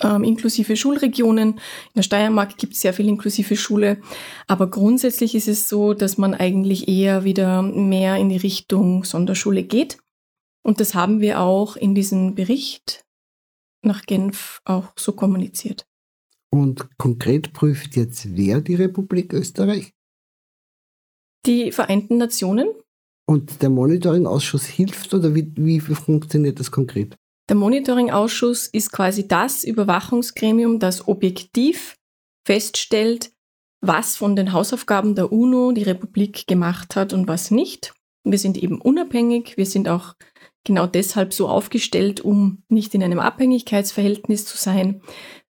ähm, 0.00 0.24
inklusive 0.24 0.76
Schulregionen. 0.76 1.54
In 1.54 1.60
der 1.96 2.02
Steiermark 2.02 2.56
gibt 2.56 2.74
es 2.74 2.80
sehr 2.80 2.94
viel 2.94 3.08
inklusive 3.08 3.56
Schule. 3.56 4.00
Aber 4.46 4.70
grundsätzlich 4.70 5.34
ist 5.34 5.48
es 5.48 5.68
so, 5.68 5.94
dass 5.94 6.18
man 6.18 6.34
eigentlich 6.34 6.88
eher 6.88 7.24
wieder 7.24 7.62
mehr 7.62 8.16
in 8.16 8.28
die 8.28 8.36
Richtung 8.36 9.04
Sonderschule 9.04 9.62
geht. 9.62 9.98
Und 10.62 10.80
das 10.80 10.94
haben 10.94 11.20
wir 11.20 11.40
auch 11.40 11.76
in 11.76 11.94
diesem 11.94 12.34
Bericht 12.34 13.04
nach 13.84 14.02
Genf 14.02 14.60
auch 14.64 14.92
so 14.96 15.12
kommuniziert. 15.12 15.86
Und 16.50 16.98
konkret 16.98 17.52
prüft 17.52 17.96
jetzt 17.96 18.36
wer 18.36 18.60
die 18.60 18.74
Republik 18.74 19.32
Österreich? 19.32 19.92
Die 21.46 21.72
Vereinten 21.72 22.18
Nationen. 22.18 22.68
Und 23.26 23.62
der 23.62 23.70
Monitoring-Ausschuss 23.70 24.66
hilft 24.66 25.14
oder 25.14 25.34
wie, 25.34 25.50
wie 25.56 25.80
funktioniert 25.80 26.60
das 26.60 26.70
konkret? 26.70 27.16
Der 27.48 27.56
Monitoring-Ausschuss 27.56 28.66
ist 28.66 28.92
quasi 28.92 29.26
das 29.26 29.64
Überwachungsgremium, 29.64 30.78
das 30.78 31.08
objektiv 31.08 31.96
feststellt, 32.46 33.32
was 33.80 34.16
von 34.16 34.36
den 34.36 34.52
Hausaufgaben 34.52 35.14
der 35.14 35.32
UNO 35.32 35.72
die 35.72 35.82
Republik 35.82 36.46
gemacht 36.46 36.94
hat 36.96 37.12
und 37.12 37.28
was 37.28 37.50
nicht. 37.50 37.92
Wir 38.24 38.38
sind 38.38 38.56
eben 38.56 38.80
unabhängig, 38.80 39.56
wir 39.56 39.66
sind 39.66 39.88
auch 39.88 40.14
genau 40.64 40.86
deshalb 40.86 41.34
so 41.34 41.48
aufgestellt, 41.48 42.20
um 42.20 42.62
nicht 42.68 42.94
in 42.94 43.02
einem 43.02 43.18
Abhängigkeitsverhältnis 43.18 44.46
zu 44.46 44.56
sein. 44.56 45.02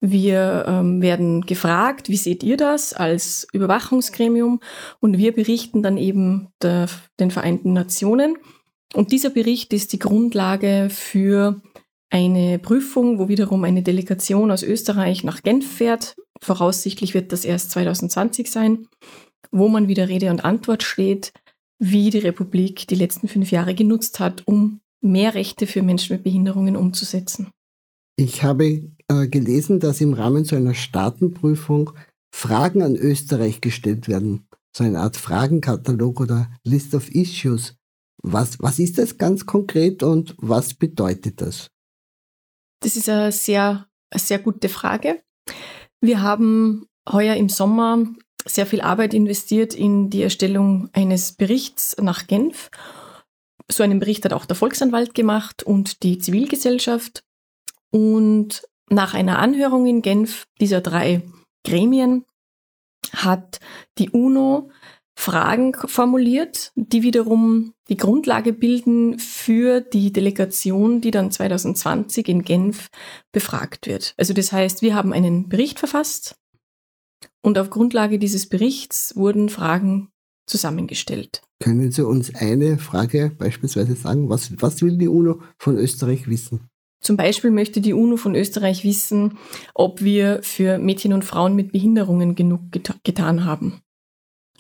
Wir 0.01 0.65
ähm, 0.69 1.03
werden 1.03 1.43
gefragt, 1.43 2.09
wie 2.09 2.17
seht 2.17 2.43
ihr 2.43 2.57
das 2.57 2.93
als 2.93 3.47
Überwachungsgremium? 3.53 4.61
Und 5.01 5.19
wir 5.19 5.33
berichten 5.33 5.83
dann 5.83 5.97
eben 5.97 6.49
der, 6.63 6.89
den 7.19 7.31
Vereinten 7.31 7.73
Nationen. 7.73 8.37
Und 8.95 9.13
dieser 9.13 9.31
Bericht 9.31 9.73
ist 9.73 9.93
die 9.93 9.99
Grundlage 9.99 10.89
für 10.91 11.61
eine 12.11 12.59
Prüfung, 12.59 13.19
wo 13.19 13.29
wiederum 13.29 13.65
eine 13.65 13.83
Delegation 13.83 14.51
aus 14.51 14.63
Österreich 14.63 15.25
nach 15.25 15.43
Genf 15.43 15.71
fährt. 15.71 16.17
Voraussichtlich 16.41 17.15
wird 17.15 17.33
das 17.33 17.45
erst 17.45 17.73
2020 17.73 18.51
sein, 18.51 18.87
wo 19.51 19.69
man 19.69 19.89
wieder 19.89 20.09
Rede 20.09 20.31
und 20.31 20.45
Antwort 20.45 20.85
steht, 20.85 21.33
wie 21.79 22.11
die 22.11 22.19
Republik 22.19 22.87
die 22.89 22.95
letzten 22.95 23.29
fünf 23.29 23.51
Jahre 23.51 23.75
genutzt 23.75 24.21
hat, 24.21 24.47
um 24.47 24.81
mehr 25.01 25.35
Rechte 25.35 25.67
für 25.67 25.83
Menschen 25.83 26.17
mit 26.17 26.25
Behinderungen 26.25 26.77
umzusetzen. 26.77 27.51
Ich 28.17 28.43
habe 28.43 28.91
äh, 29.09 29.29
gelesen, 29.29 29.79
dass 29.79 30.01
im 30.01 30.13
Rahmen 30.13 30.45
so 30.45 30.57
einer 30.57 30.75
Staatenprüfung 30.75 31.93
Fragen 32.35 32.83
an 32.83 32.97
Österreich 32.97 33.61
gestellt 33.61 34.09
werden. 34.09 34.47
So 34.77 34.85
eine 34.85 35.01
Art 35.01 35.17
Fragenkatalog 35.17 36.21
oder 36.21 36.51
List 36.65 36.95
of 36.95 37.09
Issues. 37.11 37.77
Was, 38.23 38.61
was 38.61 38.81
ist 38.81 38.99
das 38.99 39.17
ganz 39.19 39.47
konkret 39.47 40.03
und 40.03 40.35
was 40.39 40.75
bedeutet 40.75 41.41
das? 41.41 41.71
Das 42.81 42.97
ist 42.97 43.09
eine 43.09 43.33
sehr, 43.33 43.87
eine 44.11 44.21
sehr 44.21 44.41
gute 44.41 44.69
Frage. 44.69 45.23
Wir 46.01 46.23
haben 46.23 46.87
heuer 47.09 47.37
im 47.37 47.49
Sommer 47.49 48.05
sehr 48.49 48.67
viel 48.67 48.81
Arbeit 48.81 49.15
investiert 49.15 49.75
in 49.75 50.11
die 50.11 50.23
Erstellung 50.23 50.89
eines 50.93 51.33
Berichts 51.33 51.97
nach 52.01 52.27
Genf. 52.27 52.71
So 53.71 53.83
einen 53.83 54.01
Bericht 54.01 54.25
hat 54.25 54.33
auch 54.33 54.47
der 54.47 54.57
Volksanwalt 54.57 55.15
gemacht 55.15 55.63
und 55.63 56.03
die 56.03 56.19
Zivilgesellschaft. 56.19 57.23
Und 57.91 58.63
nach 58.91 59.15
einer 59.15 59.39
Anhörung 59.39 59.87
in 59.87 60.03
Genf 60.03 60.47
dieser 60.61 60.81
drei 60.81 61.23
Gremien 61.65 62.25
hat 63.13 63.61
die 63.99 64.11
UNO 64.11 64.71
Fragen 65.19 65.75
formuliert, 65.75 66.71
die 66.77 67.03
wiederum 67.03 67.75
die 67.89 67.97
Grundlage 67.97 68.53
bilden 68.53 69.19
für 69.19 69.81
die 69.81 70.13
Delegation, 70.13 71.01
die 71.01 71.11
dann 71.11 71.33
2020 71.33 72.29
in 72.29 72.43
Genf 72.43 72.87
befragt 73.33 73.89
wird. 73.89 74.15
Also 74.17 74.33
das 74.33 74.53
heißt, 74.53 74.81
wir 74.81 74.95
haben 74.95 75.13
einen 75.13 75.49
Bericht 75.49 75.81
verfasst 75.81 76.37
und 77.43 77.59
auf 77.59 77.71
Grundlage 77.71 78.19
dieses 78.19 78.49
Berichts 78.49 79.15
wurden 79.17 79.49
Fragen 79.49 80.11
zusammengestellt. 80.47 81.43
Können 81.61 81.91
Sie 81.91 82.07
uns 82.07 82.35
eine 82.35 82.79
Frage 82.79 83.33
beispielsweise 83.37 83.95
sagen? 83.95 84.29
Was, 84.29 84.51
was 84.61 84.83
will 84.83 84.97
die 84.97 85.09
UNO 85.09 85.43
von 85.59 85.77
Österreich 85.77 86.29
wissen? 86.29 86.69
Zum 87.01 87.17
Beispiel 87.17 87.51
möchte 87.51 87.81
die 87.81 87.93
UNO 87.93 88.17
von 88.17 88.35
Österreich 88.35 88.85
wissen, 88.85 89.39
ob 89.75 90.03
wir 90.03 90.41
für 90.43 90.79
Mädchen 90.79 91.13
und 91.13 91.25
Frauen 91.25 91.55
mit 91.55 91.73
Behinderungen 91.73 92.35
genug 92.35 92.73
geta 92.73 92.95
getan 93.05 93.45
haben 93.45 93.81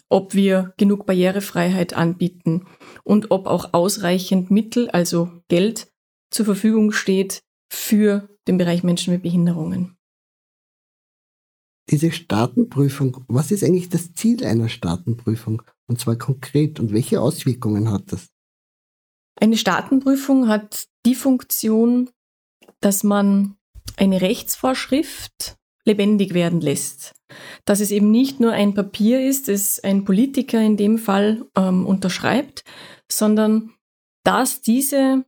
ob 0.09 0.35
wir 0.35 0.73
genug 0.77 1.07
Barrierefreiheit 1.07 1.95
anbieten 1.95 2.67
und 3.05 3.31
ob 3.31 3.47
auch 3.47 3.75
ausreichend 3.75 4.51
Mittel, 4.51 4.89
also 4.91 5.31
Geld, 5.49 5.89
zur 6.31 6.47
Verfügung 6.47 6.93
steht 6.93 7.43
für 7.71 8.29
den 8.47 8.59
Bereich 8.59 8.83
Menschen 8.83 9.13
mit 9.13 9.23
Behinderungen. 9.23 9.98
Diese 11.91 12.13
Staatenprüfung, 12.13 13.25
was 13.29 13.51
ist 13.51 13.65
eigentlich 13.65 13.89
das 13.89 14.13
Ziel 14.13 14.45
einer 14.45 14.69
Staatenprüfung? 14.69 15.63
Und 15.87 15.99
zwar 15.99 16.17
konkret. 16.17 16.81
Und 16.81 16.93
welche 16.93 17.21
Auswirkungen 17.21 17.91
hat 17.91 18.13
das? 18.13 18.29
Eine 19.41 19.57
Staatenprüfung 19.57 20.49
hat 20.49 20.89
die 21.07 21.15
Funktion, 21.15 22.11
dass 22.81 23.05
man 23.05 23.57
eine 23.97 24.21
Rechtsvorschrift 24.21 25.57
lebendig 25.85 26.35
werden 26.35 26.61
lässt. 26.61 27.15
Dass 27.65 27.81
es 27.81 27.91
eben 27.91 28.11
nicht 28.11 28.41
nur 28.41 28.53
ein 28.53 28.75
Papier 28.75 29.27
ist, 29.27 29.49
das 29.49 29.81
ein 29.81 30.05
Politiker 30.05 30.61
in 30.61 30.77
dem 30.77 30.99
Fall 30.99 31.47
ähm, 31.57 31.87
unterschreibt, 31.87 32.65
sondern 33.11 33.75
dass 34.25 34.61
diese 34.61 35.25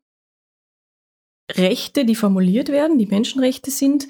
Rechte, 1.50 2.05
die 2.05 2.14
formuliert 2.14 2.69
werden, 2.69 2.99
die 2.99 3.07
Menschenrechte 3.07 3.71
sind, 3.71 4.09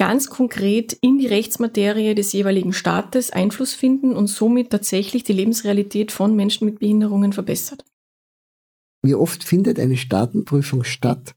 ganz 0.00 0.30
konkret 0.30 0.94
in 1.02 1.18
die 1.18 1.26
Rechtsmaterie 1.26 2.14
des 2.14 2.32
jeweiligen 2.32 2.72
Staates 2.72 3.32
Einfluss 3.32 3.74
finden 3.74 4.16
und 4.16 4.28
somit 4.28 4.70
tatsächlich 4.70 5.24
die 5.24 5.34
Lebensrealität 5.34 6.10
von 6.10 6.34
Menschen 6.34 6.64
mit 6.64 6.78
Behinderungen 6.78 7.34
verbessert. 7.34 7.84
Wie 9.02 9.14
oft 9.14 9.44
findet 9.44 9.78
eine 9.78 9.98
Staatenprüfung 9.98 10.84
statt? 10.84 11.34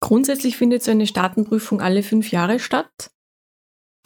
Grundsätzlich 0.00 0.56
findet 0.56 0.82
so 0.82 0.90
eine 0.90 1.06
Staatenprüfung 1.06 1.82
alle 1.82 2.02
fünf 2.02 2.30
Jahre 2.30 2.58
statt. 2.58 3.10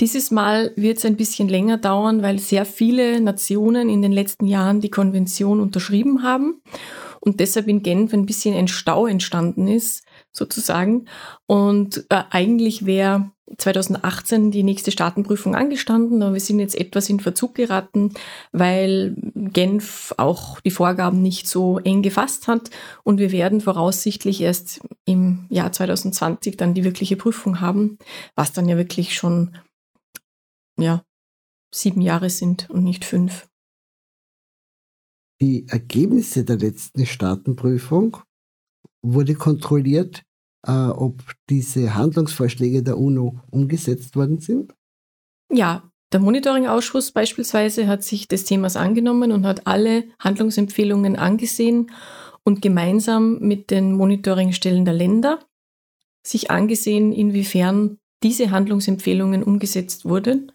Dieses 0.00 0.32
Mal 0.32 0.72
wird 0.74 0.98
es 0.98 1.04
ein 1.04 1.16
bisschen 1.16 1.48
länger 1.48 1.78
dauern, 1.78 2.20
weil 2.20 2.40
sehr 2.40 2.64
viele 2.64 3.20
Nationen 3.20 3.88
in 3.88 4.02
den 4.02 4.10
letzten 4.10 4.48
Jahren 4.48 4.80
die 4.80 4.90
Konvention 4.90 5.60
unterschrieben 5.60 6.24
haben 6.24 6.62
und 7.20 7.38
deshalb 7.38 7.68
in 7.68 7.84
Genf 7.84 8.12
ein 8.12 8.26
bisschen 8.26 8.56
ein 8.56 8.66
Stau 8.66 9.06
entstanden 9.06 9.68
ist, 9.68 10.04
sozusagen. 10.32 11.04
Und 11.46 12.06
äh, 12.08 12.24
eigentlich 12.30 12.86
wäre 12.86 13.30
2018 13.56 14.50
die 14.50 14.62
nächste 14.62 14.90
Staatenprüfung 14.90 15.54
angestanden, 15.54 16.22
aber 16.22 16.34
wir 16.34 16.40
sind 16.40 16.58
jetzt 16.58 16.78
etwas 16.78 17.08
in 17.08 17.20
Verzug 17.20 17.54
geraten, 17.54 18.14
weil 18.52 19.14
Genf 19.34 20.14
auch 20.16 20.60
die 20.60 20.70
Vorgaben 20.70 21.22
nicht 21.22 21.48
so 21.48 21.78
eng 21.78 22.02
gefasst 22.02 22.48
hat 22.48 22.70
und 23.04 23.18
wir 23.18 23.32
werden 23.32 23.60
voraussichtlich 23.60 24.40
erst 24.40 24.80
im 25.04 25.46
Jahr 25.50 25.72
2020 25.72 26.56
dann 26.56 26.74
die 26.74 26.84
wirkliche 26.84 27.16
Prüfung 27.16 27.60
haben, 27.60 27.98
was 28.34 28.52
dann 28.52 28.68
ja 28.68 28.76
wirklich 28.76 29.14
schon 29.14 29.56
ja, 30.78 31.04
sieben 31.74 32.00
Jahre 32.00 32.30
sind 32.30 32.70
und 32.70 32.84
nicht 32.84 33.04
fünf. 33.04 33.48
Die 35.40 35.66
Ergebnisse 35.68 36.44
der 36.44 36.56
letzten 36.56 37.04
Staatenprüfung 37.04 38.18
wurde 39.02 39.34
kontrolliert, 39.34 40.22
ob 40.70 41.22
diese 41.50 41.94
Handlungsvorschläge 41.94 42.82
der 42.82 42.98
UNO 42.98 43.40
umgesetzt 43.50 44.16
worden 44.16 44.38
sind? 44.38 44.74
Ja, 45.52 45.90
der 46.12 46.20
Monitoring-Ausschuss 46.20 47.12
beispielsweise 47.12 47.86
hat 47.86 48.02
sich 48.02 48.28
des 48.28 48.44
Themas 48.44 48.76
angenommen 48.76 49.32
und 49.32 49.46
hat 49.46 49.66
alle 49.66 50.04
Handlungsempfehlungen 50.18 51.16
angesehen 51.16 51.90
und 52.44 52.60
gemeinsam 52.60 53.38
mit 53.38 53.70
den 53.70 53.92
Monitoringstellen 53.94 54.84
der 54.84 54.94
Länder 54.94 55.38
sich 56.26 56.50
angesehen, 56.50 57.12
inwiefern 57.12 57.98
diese 58.22 58.50
Handlungsempfehlungen 58.50 59.42
umgesetzt 59.42 60.04
wurden, 60.04 60.52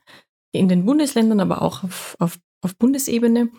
in 0.54 0.70
den 0.70 0.86
Bundesländern, 0.86 1.40
aber 1.40 1.62
auch 1.62 1.84
auf, 1.84 2.16
auf, 2.20 2.40
auf 2.62 2.76
Bundesebene. 2.78 3.50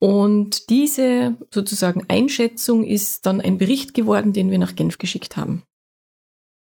Und 0.00 0.70
diese 0.70 1.36
sozusagen 1.52 2.04
Einschätzung 2.08 2.84
ist 2.84 3.26
dann 3.26 3.40
ein 3.40 3.58
Bericht 3.58 3.94
geworden, 3.94 4.32
den 4.32 4.50
wir 4.50 4.58
nach 4.58 4.76
Genf 4.76 4.98
geschickt 4.98 5.36
haben. 5.36 5.64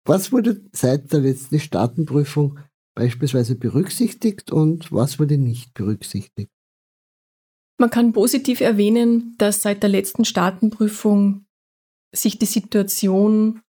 Was 0.04 0.32
wurde 0.32 0.64
seit 0.72 1.12
der 1.12 1.20
letzten 1.20 1.60
Staatenprüfung 1.60 2.58
beispielsweise 2.94 3.54
berücksichtigt 3.54 4.50
und 4.50 4.90
was 4.90 5.20
wurde 5.20 5.38
nicht 5.38 5.74
berücksichtigt? 5.74 6.50
Man 7.78 7.90
kann 7.90 8.12
positiv 8.12 8.60
erwähnen, 8.60 9.34
dass 9.38 9.62
seit 9.62 9.82
der 9.82 9.90
letzten 9.90 10.24
Staatenprüfung 10.24 11.46
sich 12.14 12.38
die 12.38 12.46
Situation 12.46 13.60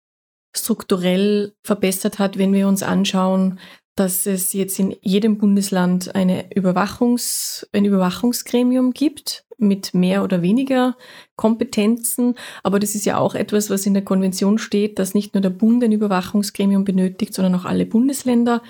strukturell 0.54 1.54
verbessert 1.64 2.18
hat, 2.18 2.36
wenn 2.36 2.52
wir 2.52 2.68
uns 2.68 2.82
anschauen, 2.82 3.58
dass 3.94 4.26
es 4.26 4.52
jetzt 4.52 4.78
in 4.78 4.96
jedem 5.02 5.38
Bundesland 5.38 6.14
eine 6.14 6.54
Überwachungs, 6.54 7.68
ein 7.72 7.84
Überwachungsgremium 7.84 8.92
gibt 8.92 9.44
mit 9.58 9.94
mehr 9.94 10.24
oder 10.24 10.42
weniger 10.42 10.96
Kompetenzen. 11.36 12.34
Aber 12.62 12.80
das 12.80 12.94
ist 12.94 13.04
ja 13.04 13.18
auch 13.18 13.34
etwas, 13.34 13.70
was 13.70 13.86
in 13.86 13.94
der 13.94 14.04
Konvention 14.04 14.58
steht, 14.58 14.98
dass 14.98 15.14
nicht 15.14 15.34
nur 15.34 15.42
der 15.42 15.50
Bund 15.50 15.84
ein 15.84 15.92
Überwachungsgremium 15.92 16.84
benötigt, 16.84 17.34
sondern 17.34 17.54
auch 17.54 17.64
alle 17.64 17.86
Bundesländer. 17.86 18.62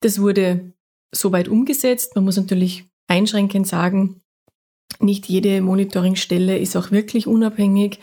Das 0.00 0.20
wurde 0.20 0.72
soweit 1.12 1.48
umgesetzt. 1.48 2.14
Man 2.14 2.24
muss 2.24 2.36
natürlich 2.36 2.84
einschränkend 3.08 3.66
sagen, 3.66 4.20
nicht 5.00 5.28
jede 5.28 5.60
Monitoringstelle 5.62 6.58
ist 6.58 6.76
auch 6.76 6.90
wirklich 6.90 7.26
unabhängig 7.26 7.98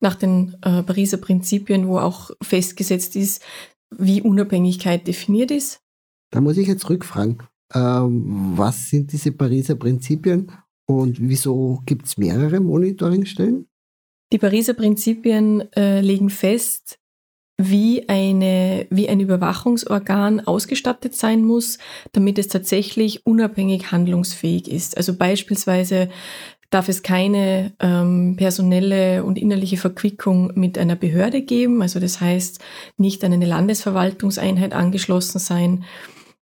nach 0.00 0.14
den 0.14 0.56
äh, 0.62 0.82
Pariser 0.82 1.16
Prinzipien, 1.16 1.88
wo 1.88 1.98
auch 1.98 2.30
festgesetzt 2.42 3.16
ist, 3.16 3.42
wie 3.90 4.22
Unabhängigkeit 4.22 5.06
definiert 5.06 5.50
ist. 5.50 5.83
Da 6.34 6.40
muss 6.40 6.56
ich 6.56 6.66
jetzt 6.66 6.90
rückfragen, 6.90 7.38
ähm, 7.72 8.54
was 8.56 8.90
sind 8.90 9.12
diese 9.12 9.30
Pariser 9.30 9.76
Prinzipien 9.76 10.50
und 10.84 11.20
wieso 11.20 11.80
gibt 11.86 12.06
es 12.06 12.18
mehrere 12.18 12.58
Monitoringstellen? 12.58 13.68
Die 14.32 14.38
Pariser 14.38 14.74
Prinzipien 14.74 15.72
äh, 15.76 16.00
legen 16.00 16.30
fest, 16.30 16.98
wie, 17.56 18.08
eine, 18.08 18.88
wie 18.90 19.08
ein 19.08 19.20
Überwachungsorgan 19.20 20.40
ausgestattet 20.40 21.14
sein 21.14 21.44
muss, 21.44 21.78
damit 22.10 22.40
es 22.40 22.48
tatsächlich 22.48 23.24
unabhängig 23.24 23.92
handlungsfähig 23.92 24.68
ist. 24.68 24.96
Also 24.96 25.16
beispielsweise 25.16 26.08
darf 26.70 26.88
es 26.88 27.04
keine 27.04 27.74
ähm, 27.78 28.34
personelle 28.36 29.22
und 29.22 29.38
innerliche 29.38 29.76
Verquickung 29.76 30.50
mit 30.56 30.78
einer 30.78 30.96
Behörde 30.96 31.42
geben. 31.42 31.80
Also 31.80 32.00
das 32.00 32.20
heißt, 32.20 32.58
nicht 32.96 33.22
an 33.22 33.34
eine 33.34 33.46
Landesverwaltungseinheit 33.46 34.72
angeschlossen 34.72 35.38
sein. 35.38 35.84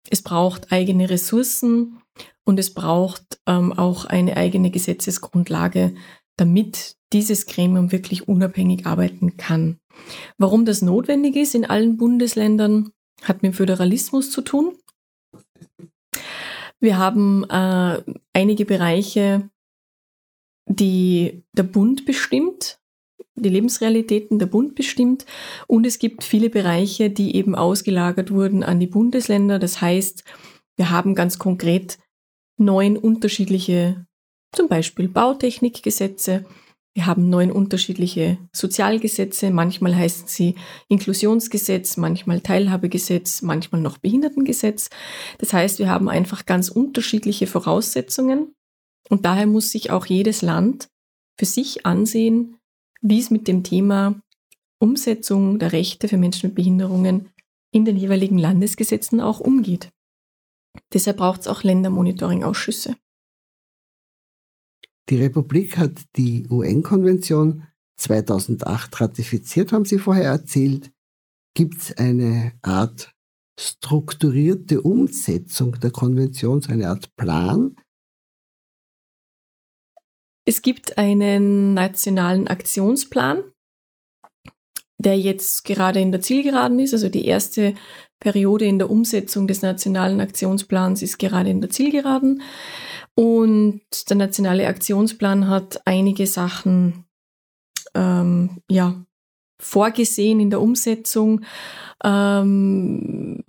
Es 0.09 0.21
braucht 0.21 0.71
eigene 0.71 1.09
Ressourcen 1.09 2.01
und 2.43 2.59
es 2.59 2.73
braucht 2.73 3.39
ähm, 3.47 3.73
auch 3.73 4.05
eine 4.05 4.37
eigene 4.37 4.69
Gesetzesgrundlage, 4.69 5.95
damit 6.37 6.97
dieses 7.13 7.45
Gremium 7.45 7.91
wirklich 7.91 8.27
unabhängig 8.27 8.85
arbeiten 8.85 9.37
kann. 9.37 9.79
Warum 10.37 10.65
das 10.65 10.81
notwendig 10.81 11.35
ist 11.35 11.55
in 11.55 11.65
allen 11.65 11.97
Bundesländern, 11.97 12.91
hat 13.23 13.43
mit 13.43 13.55
Föderalismus 13.55 14.31
zu 14.31 14.41
tun. 14.41 14.75
Wir 16.79 16.97
haben 16.97 17.45
äh, 17.49 18.03
einige 18.33 18.65
Bereiche, 18.65 19.49
die 20.65 21.43
der 21.53 21.63
Bund 21.63 22.05
bestimmt, 22.05 22.79
die 23.35 23.49
Lebensrealitäten 23.49 24.39
der 24.39 24.45
Bund 24.45 24.75
bestimmt. 24.75 25.25
Und 25.67 25.85
es 25.85 25.99
gibt 25.99 26.23
viele 26.23 26.49
Bereiche, 26.49 27.09
die 27.09 27.35
eben 27.35 27.55
ausgelagert 27.55 28.31
wurden 28.31 28.63
an 28.63 28.79
die 28.79 28.87
Bundesländer. 28.87 29.59
Das 29.59 29.81
heißt, 29.81 30.23
wir 30.75 30.89
haben 30.89 31.15
ganz 31.15 31.39
konkret 31.39 31.97
neun 32.57 32.97
unterschiedliche, 32.97 34.05
zum 34.51 34.67
Beispiel 34.67 35.07
Bautechnikgesetze, 35.07 36.45
wir 36.95 37.07
haben 37.07 37.27
neun 37.27 37.51
unterschiedliche 37.51 38.37
Sozialgesetze. 38.51 39.49
Manchmal 39.49 39.95
heißen 39.95 40.27
sie 40.27 40.55
Inklusionsgesetz, 40.89 41.97
manchmal 41.97 42.41
Teilhabegesetz, 42.41 43.41
manchmal 43.41 43.81
noch 43.81 43.97
Behindertengesetz. 43.97 44.91
Das 45.39 45.53
heißt, 45.53 45.79
wir 45.79 45.89
haben 45.89 46.07
einfach 46.07 46.45
ganz 46.45 46.69
unterschiedliche 46.69 47.47
Voraussetzungen. 47.47 48.53
Und 49.09 49.25
daher 49.25 49.47
muss 49.47 49.71
sich 49.71 49.89
auch 49.89 50.05
jedes 50.05 50.43
Land 50.43 50.87
für 51.39 51.45
sich 51.45 51.85
ansehen, 51.85 52.57
wie 53.03 53.19
es 53.19 53.29
mit 53.29 53.47
dem 53.47 53.63
Thema 53.63 54.19
Umsetzung 54.79 55.59
der 55.59 55.73
Rechte 55.73 56.07
für 56.07 56.17
Menschen 56.17 56.47
mit 56.47 56.55
Behinderungen 56.55 57.29
in 57.71 57.85
den 57.85 57.97
jeweiligen 57.97 58.37
Landesgesetzen 58.37 59.19
auch 59.19 59.39
umgeht. 59.39 59.89
Deshalb 60.93 61.17
braucht 61.17 61.41
es 61.41 61.47
auch 61.47 61.63
Ländermonitoring-Ausschüsse. 61.63 62.95
Die 65.09 65.17
Republik 65.17 65.77
hat 65.77 66.01
die 66.15 66.47
UN-Konvention 66.49 67.67
2008 67.97 69.01
ratifiziert, 69.01 69.73
haben 69.73 69.85
Sie 69.85 69.99
vorher 69.99 70.25
erzählt. 70.25 70.91
Gibt 71.53 71.81
es 71.81 71.97
eine 71.97 72.53
Art 72.61 73.13
strukturierte 73.59 74.81
Umsetzung 74.81 75.79
der 75.79 75.91
Konvention, 75.91 76.61
so 76.61 76.71
eine 76.71 76.89
Art 76.89 77.15
Plan? 77.15 77.75
Es 80.45 80.61
gibt 80.61 80.97
einen 80.97 81.73
nationalen 81.73 82.47
Aktionsplan, 82.47 83.43
der 84.97 85.17
jetzt 85.17 85.63
gerade 85.65 85.99
in 85.99 86.11
der 86.11 86.21
Zielgeraden 86.21 86.79
ist. 86.79 86.93
Also 86.93 87.09
die 87.09 87.25
erste 87.25 87.75
Periode 88.19 88.65
in 88.65 88.79
der 88.79 88.89
Umsetzung 88.89 89.47
des 89.47 89.61
nationalen 89.61 90.21
Aktionsplans 90.21 91.01
ist 91.01 91.17
gerade 91.17 91.49
in 91.49 91.61
der 91.61 91.69
Zielgeraden. 91.69 92.41
Und 93.15 93.81
der 94.09 94.17
nationale 94.17 94.67
Aktionsplan 94.67 95.47
hat 95.47 95.81
einige 95.85 96.25
Sachen 96.25 97.05
ähm, 97.93 98.61
ja, 98.69 99.05
vorgesehen 99.61 100.39
in 100.39 100.49
der 100.49 100.61
Umsetzung. 100.61 101.41
Ähm, 102.03 103.43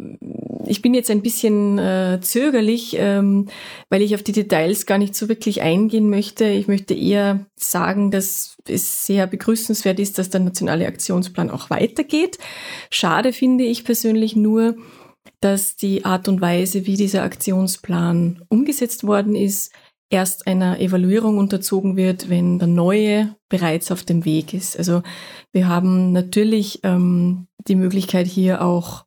ich 0.67 0.83
bin 0.83 0.95
jetzt 0.95 1.11
ein 1.11 1.23
bisschen 1.23 1.79
äh, 1.79 2.19
zögerlich, 2.21 2.97
ähm, 2.99 3.49
weil 3.91 4.03
ich 4.03 4.15
auf 4.15 4.23
die 4.23 4.33
Details 4.33 4.87
gar 4.87 4.99
nicht 4.99 5.15
so 5.15 5.29
wirklich 5.29 5.63
eingehen 5.63 6.11
möchte. 6.11 6.47
Ich 6.47 6.69
möchte 6.69 6.95
eher 6.95 7.47
sagen, 7.57 8.11
dass 8.11 8.57
es 8.69 9.07
sehr 9.07 9.27
begrüßenswert 9.27 9.99
ist, 9.99 10.19
dass 10.19 10.31
der 10.31 10.41
nationale 10.41 10.87
Aktionsplan 10.87 11.51
auch 11.51 11.71
weitergeht. 11.71 12.39
Schade 12.91 13.33
finde 13.33 13.65
ich 13.65 13.85
persönlich 13.85 14.37
nur, 14.37 14.77
dass 15.41 15.77
die 15.77 16.05
Art 16.05 16.29
und 16.29 16.41
Weise, 16.41 16.87
wie 16.87 16.97
dieser 16.97 17.23
Aktionsplan 17.23 18.43
umgesetzt 18.49 19.05
worden 19.05 19.35
ist, 19.35 19.73
erst 20.11 20.47
einer 20.47 20.81
Evaluierung 20.81 21.39
unterzogen 21.39 21.97
wird, 21.97 22.29
wenn 22.29 22.59
der 22.59 22.69
neue 22.69 23.35
bereits 23.49 23.91
auf 23.91 24.05
dem 24.05 24.25
Weg 24.25 24.55
ist. 24.55 24.79
Also 24.79 25.03
wir 25.53 25.69
haben 25.69 26.13
natürlich 26.13 26.81
ähm, 26.83 27.49
die 27.67 27.75
Möglichkeit 27.75 28.27
hier 28.27 28.63
auch 28.63 29.05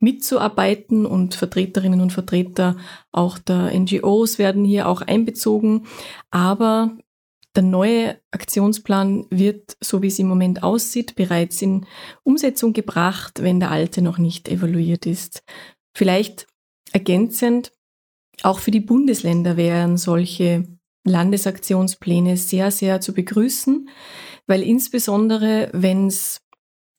mitzuarbeiten 0.00 1.06
und 1.06 1.34
Vertreterinnen 1.34 2.00
und 2.00 2.12
Vertreter 2.12 2.76
auch 3.12 3.38
der 3.38 3.78
NGOs 3.78 4.38
werden 4.38 4.64
hier 4.64 4.88
auch 4.88 5.02
einbezogen. 5.02 5.86
Aber 6.30 6.96
der 7.56 7.62
neue 7.62 8.20
Aktionsplan 8.30 9.26
wird, 9.30 9.76
so 9.80 10.02
wie 10.02 10.08
es 10.08 10.18
im 10.18 10.28
Moment 10.28 10.62
aussieht, 10.62 11.16
bereits 11.16 11.62
in 11.62 11.86
Umsetzung 12.22 12.72
gebracht, 12.74 13.42
wenn 13.42 13.60
der 13.60 13.70
alte 13.70 14.02
noch 14.02 14.18
nicht 14.18 14.48
evaluiert 14.48 15.06
ist. 15.06 15.42
Vielleicht 15.94 16.46
ergänzend, 16.92 17.72
auch 18.42 18.58
für 18.58 18.70
die 18.70 18.80
Bundesländer 18.80 19.56
wären 19.56 19.96
solche 19.96 20.64
Landesaktionspläne 21.04 22.36
sehr, 22.36 22.70
sehr 22.70 23.00
zu 23.00 23.14
begrüßen, 23.14 23.88
weil 24.46 24.62
insbesondere, 24.62 25.70
wenn 25.72 26.08
es 26.08 26.42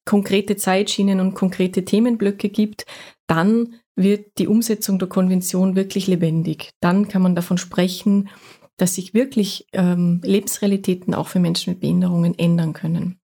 konkrete 0.08 0.56
Zeitschienen 0.56 1.20
und 1.20 1.36
konkrete 1.36 1.86
Themenblöcke 1.86 2.50
gibt, 2.50 2.86
dann 3.28 3.76
wird 3.96 4.39
die 4.39 4.48
Umsetzung 4.48 4.98
der 4.98 5.10
Konvention 5.10 5.76
wirklich 5.76 6.08
lebendig. 6.08 6.72
Dann 6.82 7.08
kann 7.08 7.22
man 7.22 7.36
davon 7.36 7.58
sprechen, 7.58 8.30
dass 8.78 8.96
sich 8.96 9.13
wirklich 9.13 9.67
ähm, 9.74 10.22
Lebensrealitäten 10.24 11.13
auch 11.13 11.28
für 11.28 11.39
Menschen 11.39 11.74
mit 11.74 11.82
Behinderungen 11.82 12.38
ändern 12.38 12.74
können. 12.74 13.20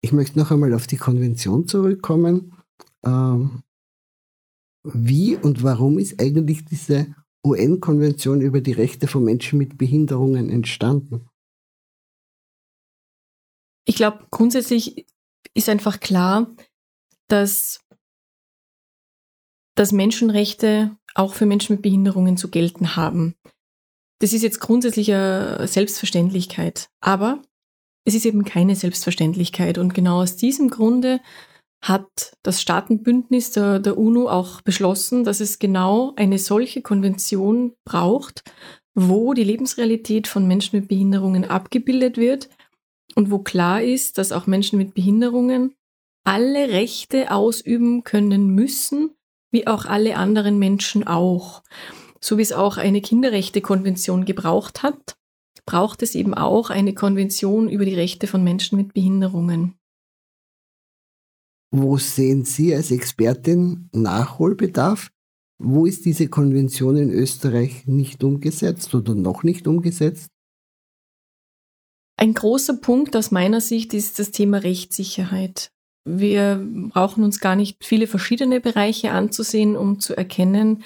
Ich 0.00 0.12
möchte 0.12 0.38
noch 0.38 0.50
einmal 0.50 0.74
auf 0.74 0.86
die 0.86 0.96
Konvention 0.96 1.66
zurückkommen. 1.66 2.54
Ähm, 3.04 3.62
wie 4.84 5.36
und 5.36 5.62
warum 5.64 5.98
ist 5.98 6.20
eigentlich 6.20 6.64
diese 6.64 7.14
UN-Konvention 7.44 8.40
über 8.40 8.60
die 8.60 8.72
Rechte 8.72 9.06
von 9.06 9.24
Menschen 9.24 9.58
mit 9.58 9.76
Behinderungen 9.76 10.50
entstanden? 10.50 11.28
Ich 13.84 13.96
glaube, 13.96 14.26
grundsätzlich 14.30 15.06
ist 15.58 15.68
einfach 15.68 15.98
klar, 15.98 16.46
dass, 17.26 17.80
dass 19.74 19.92
Menschenrechte 19.92 20.96
auch 21.14 21.34
für 21.34 21.46
Menschen 21.46 21.74
mit 21.74 21.82
Behinderungen 21.82 22.36
zu 22.36 22.48
gelten 22.48 22.94
haben. 22.94 23.34
Das 24.20 24.32
ist 24.32 24.42
jetzt 24.42 24.60
grundsätzlich 24.60 25.12
eine 25.12 25.66
Selbstverständlichkeit, 25.66 26.88
aber 27.00 27.42
es 28.04 28.14
ist 28.14 28.24
eben 28.24 28.44
keine 28.44 28.76
Selbstverständlichkeit. 28.76 29.78
Und 29.78 29.94
genau 29.94 30.22
aus 30.22 30.36
diesem 30.36 30.70
Grunde 30.70 31.20
hat 31.82 32.32
das 32.42 32.62
Staatenbündnis 32.62 33.50
der, 33.50 33.80
der 33.80 33.98
UNO 33.98 34.28
auch 34.28 34.62
beschlossen, 34.62 35.24
dass 35.24 35.40
es 35.40 35.58
genau 35.58 36.12
eine 36.16 36.38
solche 36.38 36.82
Konvention 36.82 37.74
braucht, 37.84 38.44
wo 38.94 39.34
die 39.34 39.44
Lebensrealität 39.44 40.26
von 40.28 40.46
Menschen 40.46 40.78
mit 40.80 40.88
Behinderungen 40.88 41.44
abgebildet 41.44 42.16
wird 42.16 42.48
und 43.18 43.32
wo 43.32 43.40
klar 43.40 43.82
ist, 43.82 44.16
dass 44.16 44.30
auch 44.30 44.46
Menschen 44.46 44.78
mit 44.78 44.94
Behinderungen 44.94 45.74
alle 46.22 46.68
Rechte 46.68 47.32
ausüben 47.32 48.04
können 48.04 48.54
müssen, 48.54 49.10
wie 49.50 49.66
auch 49.66 49.86
alle 49.86 50.16
anderen 50.16 50.56
Menschen 50.60 51.04
auch. 51.04 51.64
So 52.20 52.38
wie 52.38 52.42
es 52.42 52.52
auch 52.52 52.76
eine 52.76 53.00
Kinderrechtekonvention 53.00 54.24
gebraucht 54.24 54.84
hat, 54.84 55.16
braucht 55.66 56.04
es 56.04 56.14
eben 56.14 56.32
auch 56.32 56.70
eine 56.70 56.94
Konvention 56.94 57.68
über 57.68 57.84
die 57.84 57.96
Rechte 57.96 58.28
von 58.28 58.44
Menschen 58.44 58.78
mit 58.78 58.94
Behinderungen. 58.94 59.74
Wo 61.72 61.98
sehen 61.98 62.44
Sie 62.44 62.72
als 62.72 62.92
Expertin 62.92 63.88
Nachholbedarf? 63.92 65.10
Wo 65.60 65.86
ist 65.86 66.04
diese 66.04 66.28
Konvention 66.28 66.96
in 66.96 67.10
Österreich 67.10 67.84
nicht 67.88 68.22
umgesetzt 68.22 68.94
oder 68.94 69.16
noch 69.16 69.42
nicht 69.42 69.66
umgesetzt? 69.66 70.30
Ein 72.20 72.34
großer 72.34 72.74
Punkt 72.74 73.14
aus 73.14 73.30
meiner 73.30 73.60
Sicht 73.60 73.94
ist 73.94 74.18
das 74.18 74.32
Thema 74.32 74.58
Rechtssicherheit. 74.58 75.70
Wir 76.04 76.60
brauchen 76.92 77.22
uns 77.22 77.38
gar 77.38 77.54
nicht 77.54 77.84
viele 77.84 78.08
verschiedene 78.08 78.60
Bereiche 78.60 79.12
anzusehen, 79.12 79.76
um 79.76 80.00
zu 80.00 80.16
erkennen, 80.16 80.82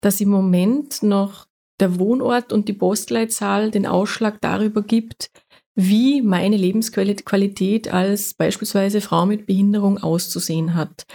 dass 0.00 0.22
im 0.22 0.30
Moment 0.30 1.02
noch 1.02 1.46
der 1.80 1.98
Wohnort 1.98 2.50
und 2.54 2.66
die 2.66 2.72
Postleitzahl 2.72 3.70
den 3.70 3.84
Ausschlag 3.86 4.40
darüber 4.40 4.82
gibt, 4.82 5.30
wie 5.74 6.22
meine 6.22 6.56
Lebensqualität 6.56 7.92
als 7.92 8.32
beispielsweise 8.32 9.02
Frau 9.02 9.26
mit 9.26 9.44
Behinderung 9.44 9.98
auszusehen 9.98 10.74
hat. 10.74 11.06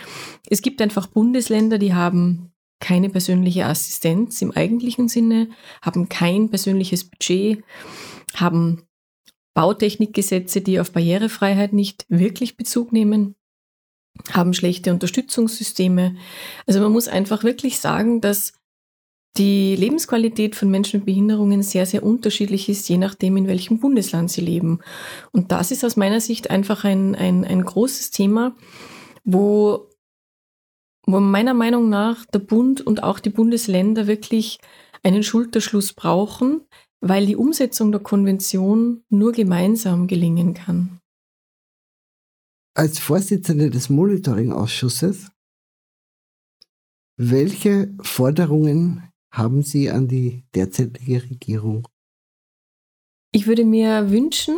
Es 0.47 0.62
gibt 0.62 0.80
einfach 0.80 1.08
Bundesländer, 1.08 1.80
die 1.80 1.95
haben 1.95 2.51
keine 2.80 3.10
persönliche 3.10 3.65
Assistenz 3.65 4.43
im 4.43 4.51
eigentlichen 4.51 5.08
Sinne, 5.08 5.49
haben 5.82 6.08
kein 6.08 6.49
persönliches 6.51 7.06
Budget, 7.06 7.63
haben 8.36 8.85
Bautechnikgesetze, 9.56 10.62
die 10.62 10.80
auf 10.80 10.91
Barrierefreiheit 10.91 11.74
nicht 11.74 12.06
wirklich 12.10 12.58
Bezug 12.58 12.91
nehmen, 12.91 13.36
haben 14.32 14.54
schlechte 14.54 14.91
Unterstützungssysteme. 14.91 16.15
Also 16.68 16.80
man 16.82 16.91
muss 16.91 17.08
einfach 17.08 17.44
wirklich 17.44 17.80
sagen, 17.80 18.22
dass 18.22 18.54
die 19.38 19.76
Lebensqualität 19.76 20.56
von 20.56 20.70
Menschen 20.70 21.00
mit 21.00 21.08
Behinderungen 21.08 21.62
sehr, 21.63 21.86
sehr 21.86 22.04
unterschiedlich 22.04 22.70
ist, 22.70 22.88
je 22.88 22.98
nachdem, 22.98 23.36
in 23.38 23.48
welchem 23.48 23.80
Bundesland 23.80 24.32
sie 24.32 24.41
leben. 24.41 24.80
Und 25.32 25.52
das 25.52 25.72
ist 25.72 25.84
aus 25.84 25.98
meiner 25.98 26.22
Sicht 26.22 26.50
einfach 26.50 26.84
ein, 26.84 27.15
ein, 27.15 27.44
ein 27.44 27.63
großes 27.63 28.12
Thema, 28.12 28.56
wo, 29.24 29.89
wo 31.06 31.20
meiner 31.20 31.54
Meinung 31.54 31.89
nach 31.89 32.26
der 32.26 32.39
Bund 32.39 32.80
und 32.82 33.04
auch 33.04 33.20
die 33.20 33.30
Bundesländer 33.30 34.08
wirklich 34.08 34.60
einen 35.04 35.24
Schulterschluss 35.24 35.94
brauchen, 35.94 36.62
weil 37.01 37.25
die 37.25 37.36
Umsetzung 37.36 37.91
der 37.91 38.01
Konvention 38.01 39.03
nur 39.10 39.31
gemeinsam 39.31 40.08
gelingen 40.08 40.53
kann. 40.53 40.99
Als 42.73 42.99
Vorsitzende 42.99 43.69
des 43.69 43.89
Monitoring-Ausschusses, 43.89 45.31
welche 47.17 47.95
Forderungen 48.01 49.10
haben 49.31 49.62
Sie 49.62 49.89
an 49.89 50.08
die 50.08 50.43
derzeitige 50.53 51.23
Regierung? 51.23 51.88
Ich 53.31 53.47
würde 53.47 53.65
mir 53.65 54.10
wünschen, 54.12 54.55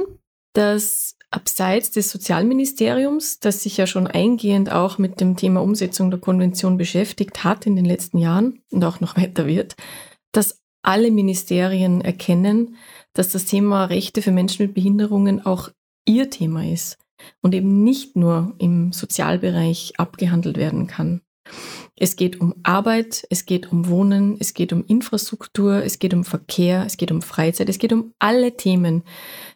dass 0.54 1.16
abseits 1.30 1.92
des 1.92 2.10
Sozialministeriums, 2.10 3.40
das 3.40 3.64
sich 3.64 3.78
ja 3.78 3.86
schon 3.86 4.08
eingehend 4.08 4.72
auch 4.72 4.98
mit 4.98 5.20
dem 5.20 5.36
Thema 5.36 5.62
Umsetzung 5.62 6.10
der 6.10 6.20
Konvention 6.20 6.78
beschäftigt 6.78 7.44
hat 7.44 7.66
in 7.66 7.76
den 7.76 7.86
letzten 7.86 8.18
Jahren 8.18 8.62
und 8.72 8.84
auch 8.84 9.00
noch 9.00 9.18
weiter 9.18 9.46
wird, 9.46 9.76
dass 10.32 10.62
alle 10.88 11.12
Ministerien 11.12 12.00
erkennen, 12.00 12.78
dass 13.12 13.30
das 13.34 13.44
Thema 13.44 13.86
Rechte 13.86 14.22
für 14.22 14.32
Menschen 14.32 14.66
mit 14.66 14.74
Behinderungen 14.74 15.46
auch 15.46 15.70
ihr 16.06 16.30
Thema 16.30 16.66
ist 16.66 16.98
und 17.42 17.54
eben 17.54 17.84
nicht 17.84 18.16
nur 18.16 18.56
im 18.58 18.94
Sozialbereich 18.94 19.94
abgehandelt 19.98 20.56
werden 20.56 20.88
kann. 20.88 21.22
Es 21.98 22.16
geht 22.16 22.40
um 22.40 22.56
Arbeit, 22.64 23.28
es 23.30 23.46
geht 23.46 23.72
um 23.72 23.90
Wohnen, 23.90 24.38
es 24.40 24.54
geht 24.54 24.72
um 24.72 24.86
Infrastruktur, 24.86 25.84
es 25.84 26.00
geht 26.00 26.14
um 26.14 26.24
Verkehr, 26.24 26.86
es 26.86 26.96
geht 26.96 27.12
um 27.12 27.22
Freizeit, 27.22 27.68
es 27.68 27.80
geht 27.80 27.92
um 27.92 28.14
alle 28.20 28.56
Themen, 28.56 29.04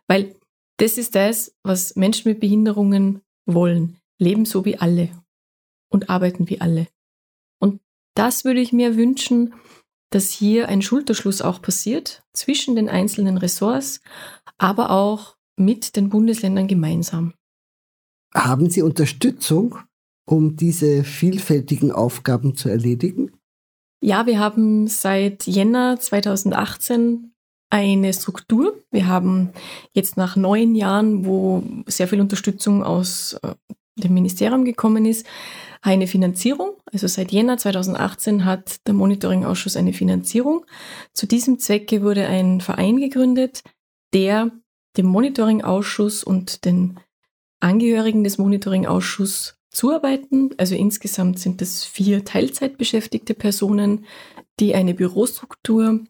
weil 0.08 0.36
das 0.78 0.98
ist 0.98 1.16
das, 1.16 1.56
was 1.64 1.96
Menschen 1.96 2.30
mit 2.30 2.42
Behinderungen 2.42 3.22
wollen. 3.46 3.98
Leben 4.20 4.46
so 4.46 4.66
wie 4.66 4.78
alle 4.78 5.10
und 5.90 6.10
arbeiten 6.10 6.50
wie 6.50 6.60
alle. 6.60 6.88
Und 7.60 7.80
das 8.16 8.44
würde 8.44 8.60
ich 8.60 8.74
mir 8.74 8.98
wünschen, 8.98 9.54
dass 10.12 10.30
hier 10.30 10.70
ein 10.70 10.82
Schulterschluss 10.82 11.42
auch 11.42 11.62
passiert 11.62 12.24
zwischen 12.34 12.76
den 12.76 12.88
einzelnen 12.88 13.38
Ressorts, 13.38 14.02
aber 14.58 14.92
auch 14.92 15.36
mit 15.58 15.96
den 15.96 16.10
Bundesländern 16.10 16.68
gemeinsam. 16.68 17.34
Haben 18.34 18.70
Sie 18.70 18.82
Unterstützung 18.82 19.78
um 20.26 20.56
diese 20.56 21.04
vielfältigen 21.04 21.92
Aufgaben 21.92 22.56
zu 22.56 22.70
erledigen? 22.70 23.32
Ja, 24.02 24.26
wir 24.26 24.40
haben 24.40 24.88
seit 24.88 25.46
Jänner 25.46 26.00
2018 26.00 27.34
eine 27.70 28.14
Struktur. 28.14 28.78
Wir 28.92 29.08
haben 29.08 29.50
jetzt 29.94 30.18
nach 30.18 30.36
neun 30.36 30.76
Jahren, 30.76 31.26
wo 31.26 31.64
sehr 31.86 32.08
viel 32.08 32.22
Unterstützung 32.22 32.84
aus 32.84 33.34
äh, 33.44 33.54
dem 33.96 34.14
Ministerium 34.14 34.66
gekommen 34.66 35.06
ist, 35.06 35.26
eine 35.82 36.08
Finanzierung. 36.08 36.78
Also 36.92 37.08
seit 37.08 37.32
Jänner 37.32 37.58
2018 37.58 38.46
hat 38.46 38.86
der 38.88 38.94
Monitoring-Ausschuss 38.94 39.76
eine 39.76 39.94
Finanzierung. 39.94 40.66
Zu 41.14 41.26
diesem 41.26 41.60
Zwecke 41.60 42.04
wurde 42.04 42.28
ein 42.28 42.62
Verein 42.62 42.98
gegründet, 42.98 43.64
der 44.14 44.52
dem 44.98 45.08
Monitoring-Ausschuss 45.08 46.24
und 46.24 46.66
den 46.66 47.00
Angehörigen 47.60 48.24
des 48.24 48.38
Monitoring-Ausschusses 48.38 49.56
zuarbeiten. 49.72 50.52
Also 50.58 50.76
insgesamt 50.76 51.40
sind 51.40 51.62
es 51.62 51.86
vier 51.86 52.26
Teilzeitbeschäftigte 52.26 53.34
Personen, 53.34 54.06
die 54.60 54.76
eine 54.76 54.94
Bürostruktur 54.94 56.02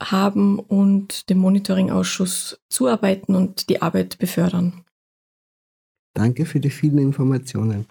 haben 0.00 0.58
und 0.58 1.30
dem 1.30 1.38
Monitoringausschuss 1.38 2.58
zuarbeiten 2.68 3.34
und 3.34 3.68
die 3.68 3.80
Arbeit 3.82 4.18
befördern. 4.18 4.84
Danke 6.14 6.46
für 6.46 6.60
die 6.60 6.70
vielen 6.70 6.98
Informationen. 6.98 7.86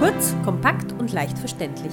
Kurz, 0.00 0.34
kompakt 0.44 0.90
und 0.98 1.12
leicht 1.12 1.38
verständlich. 1.38 1.92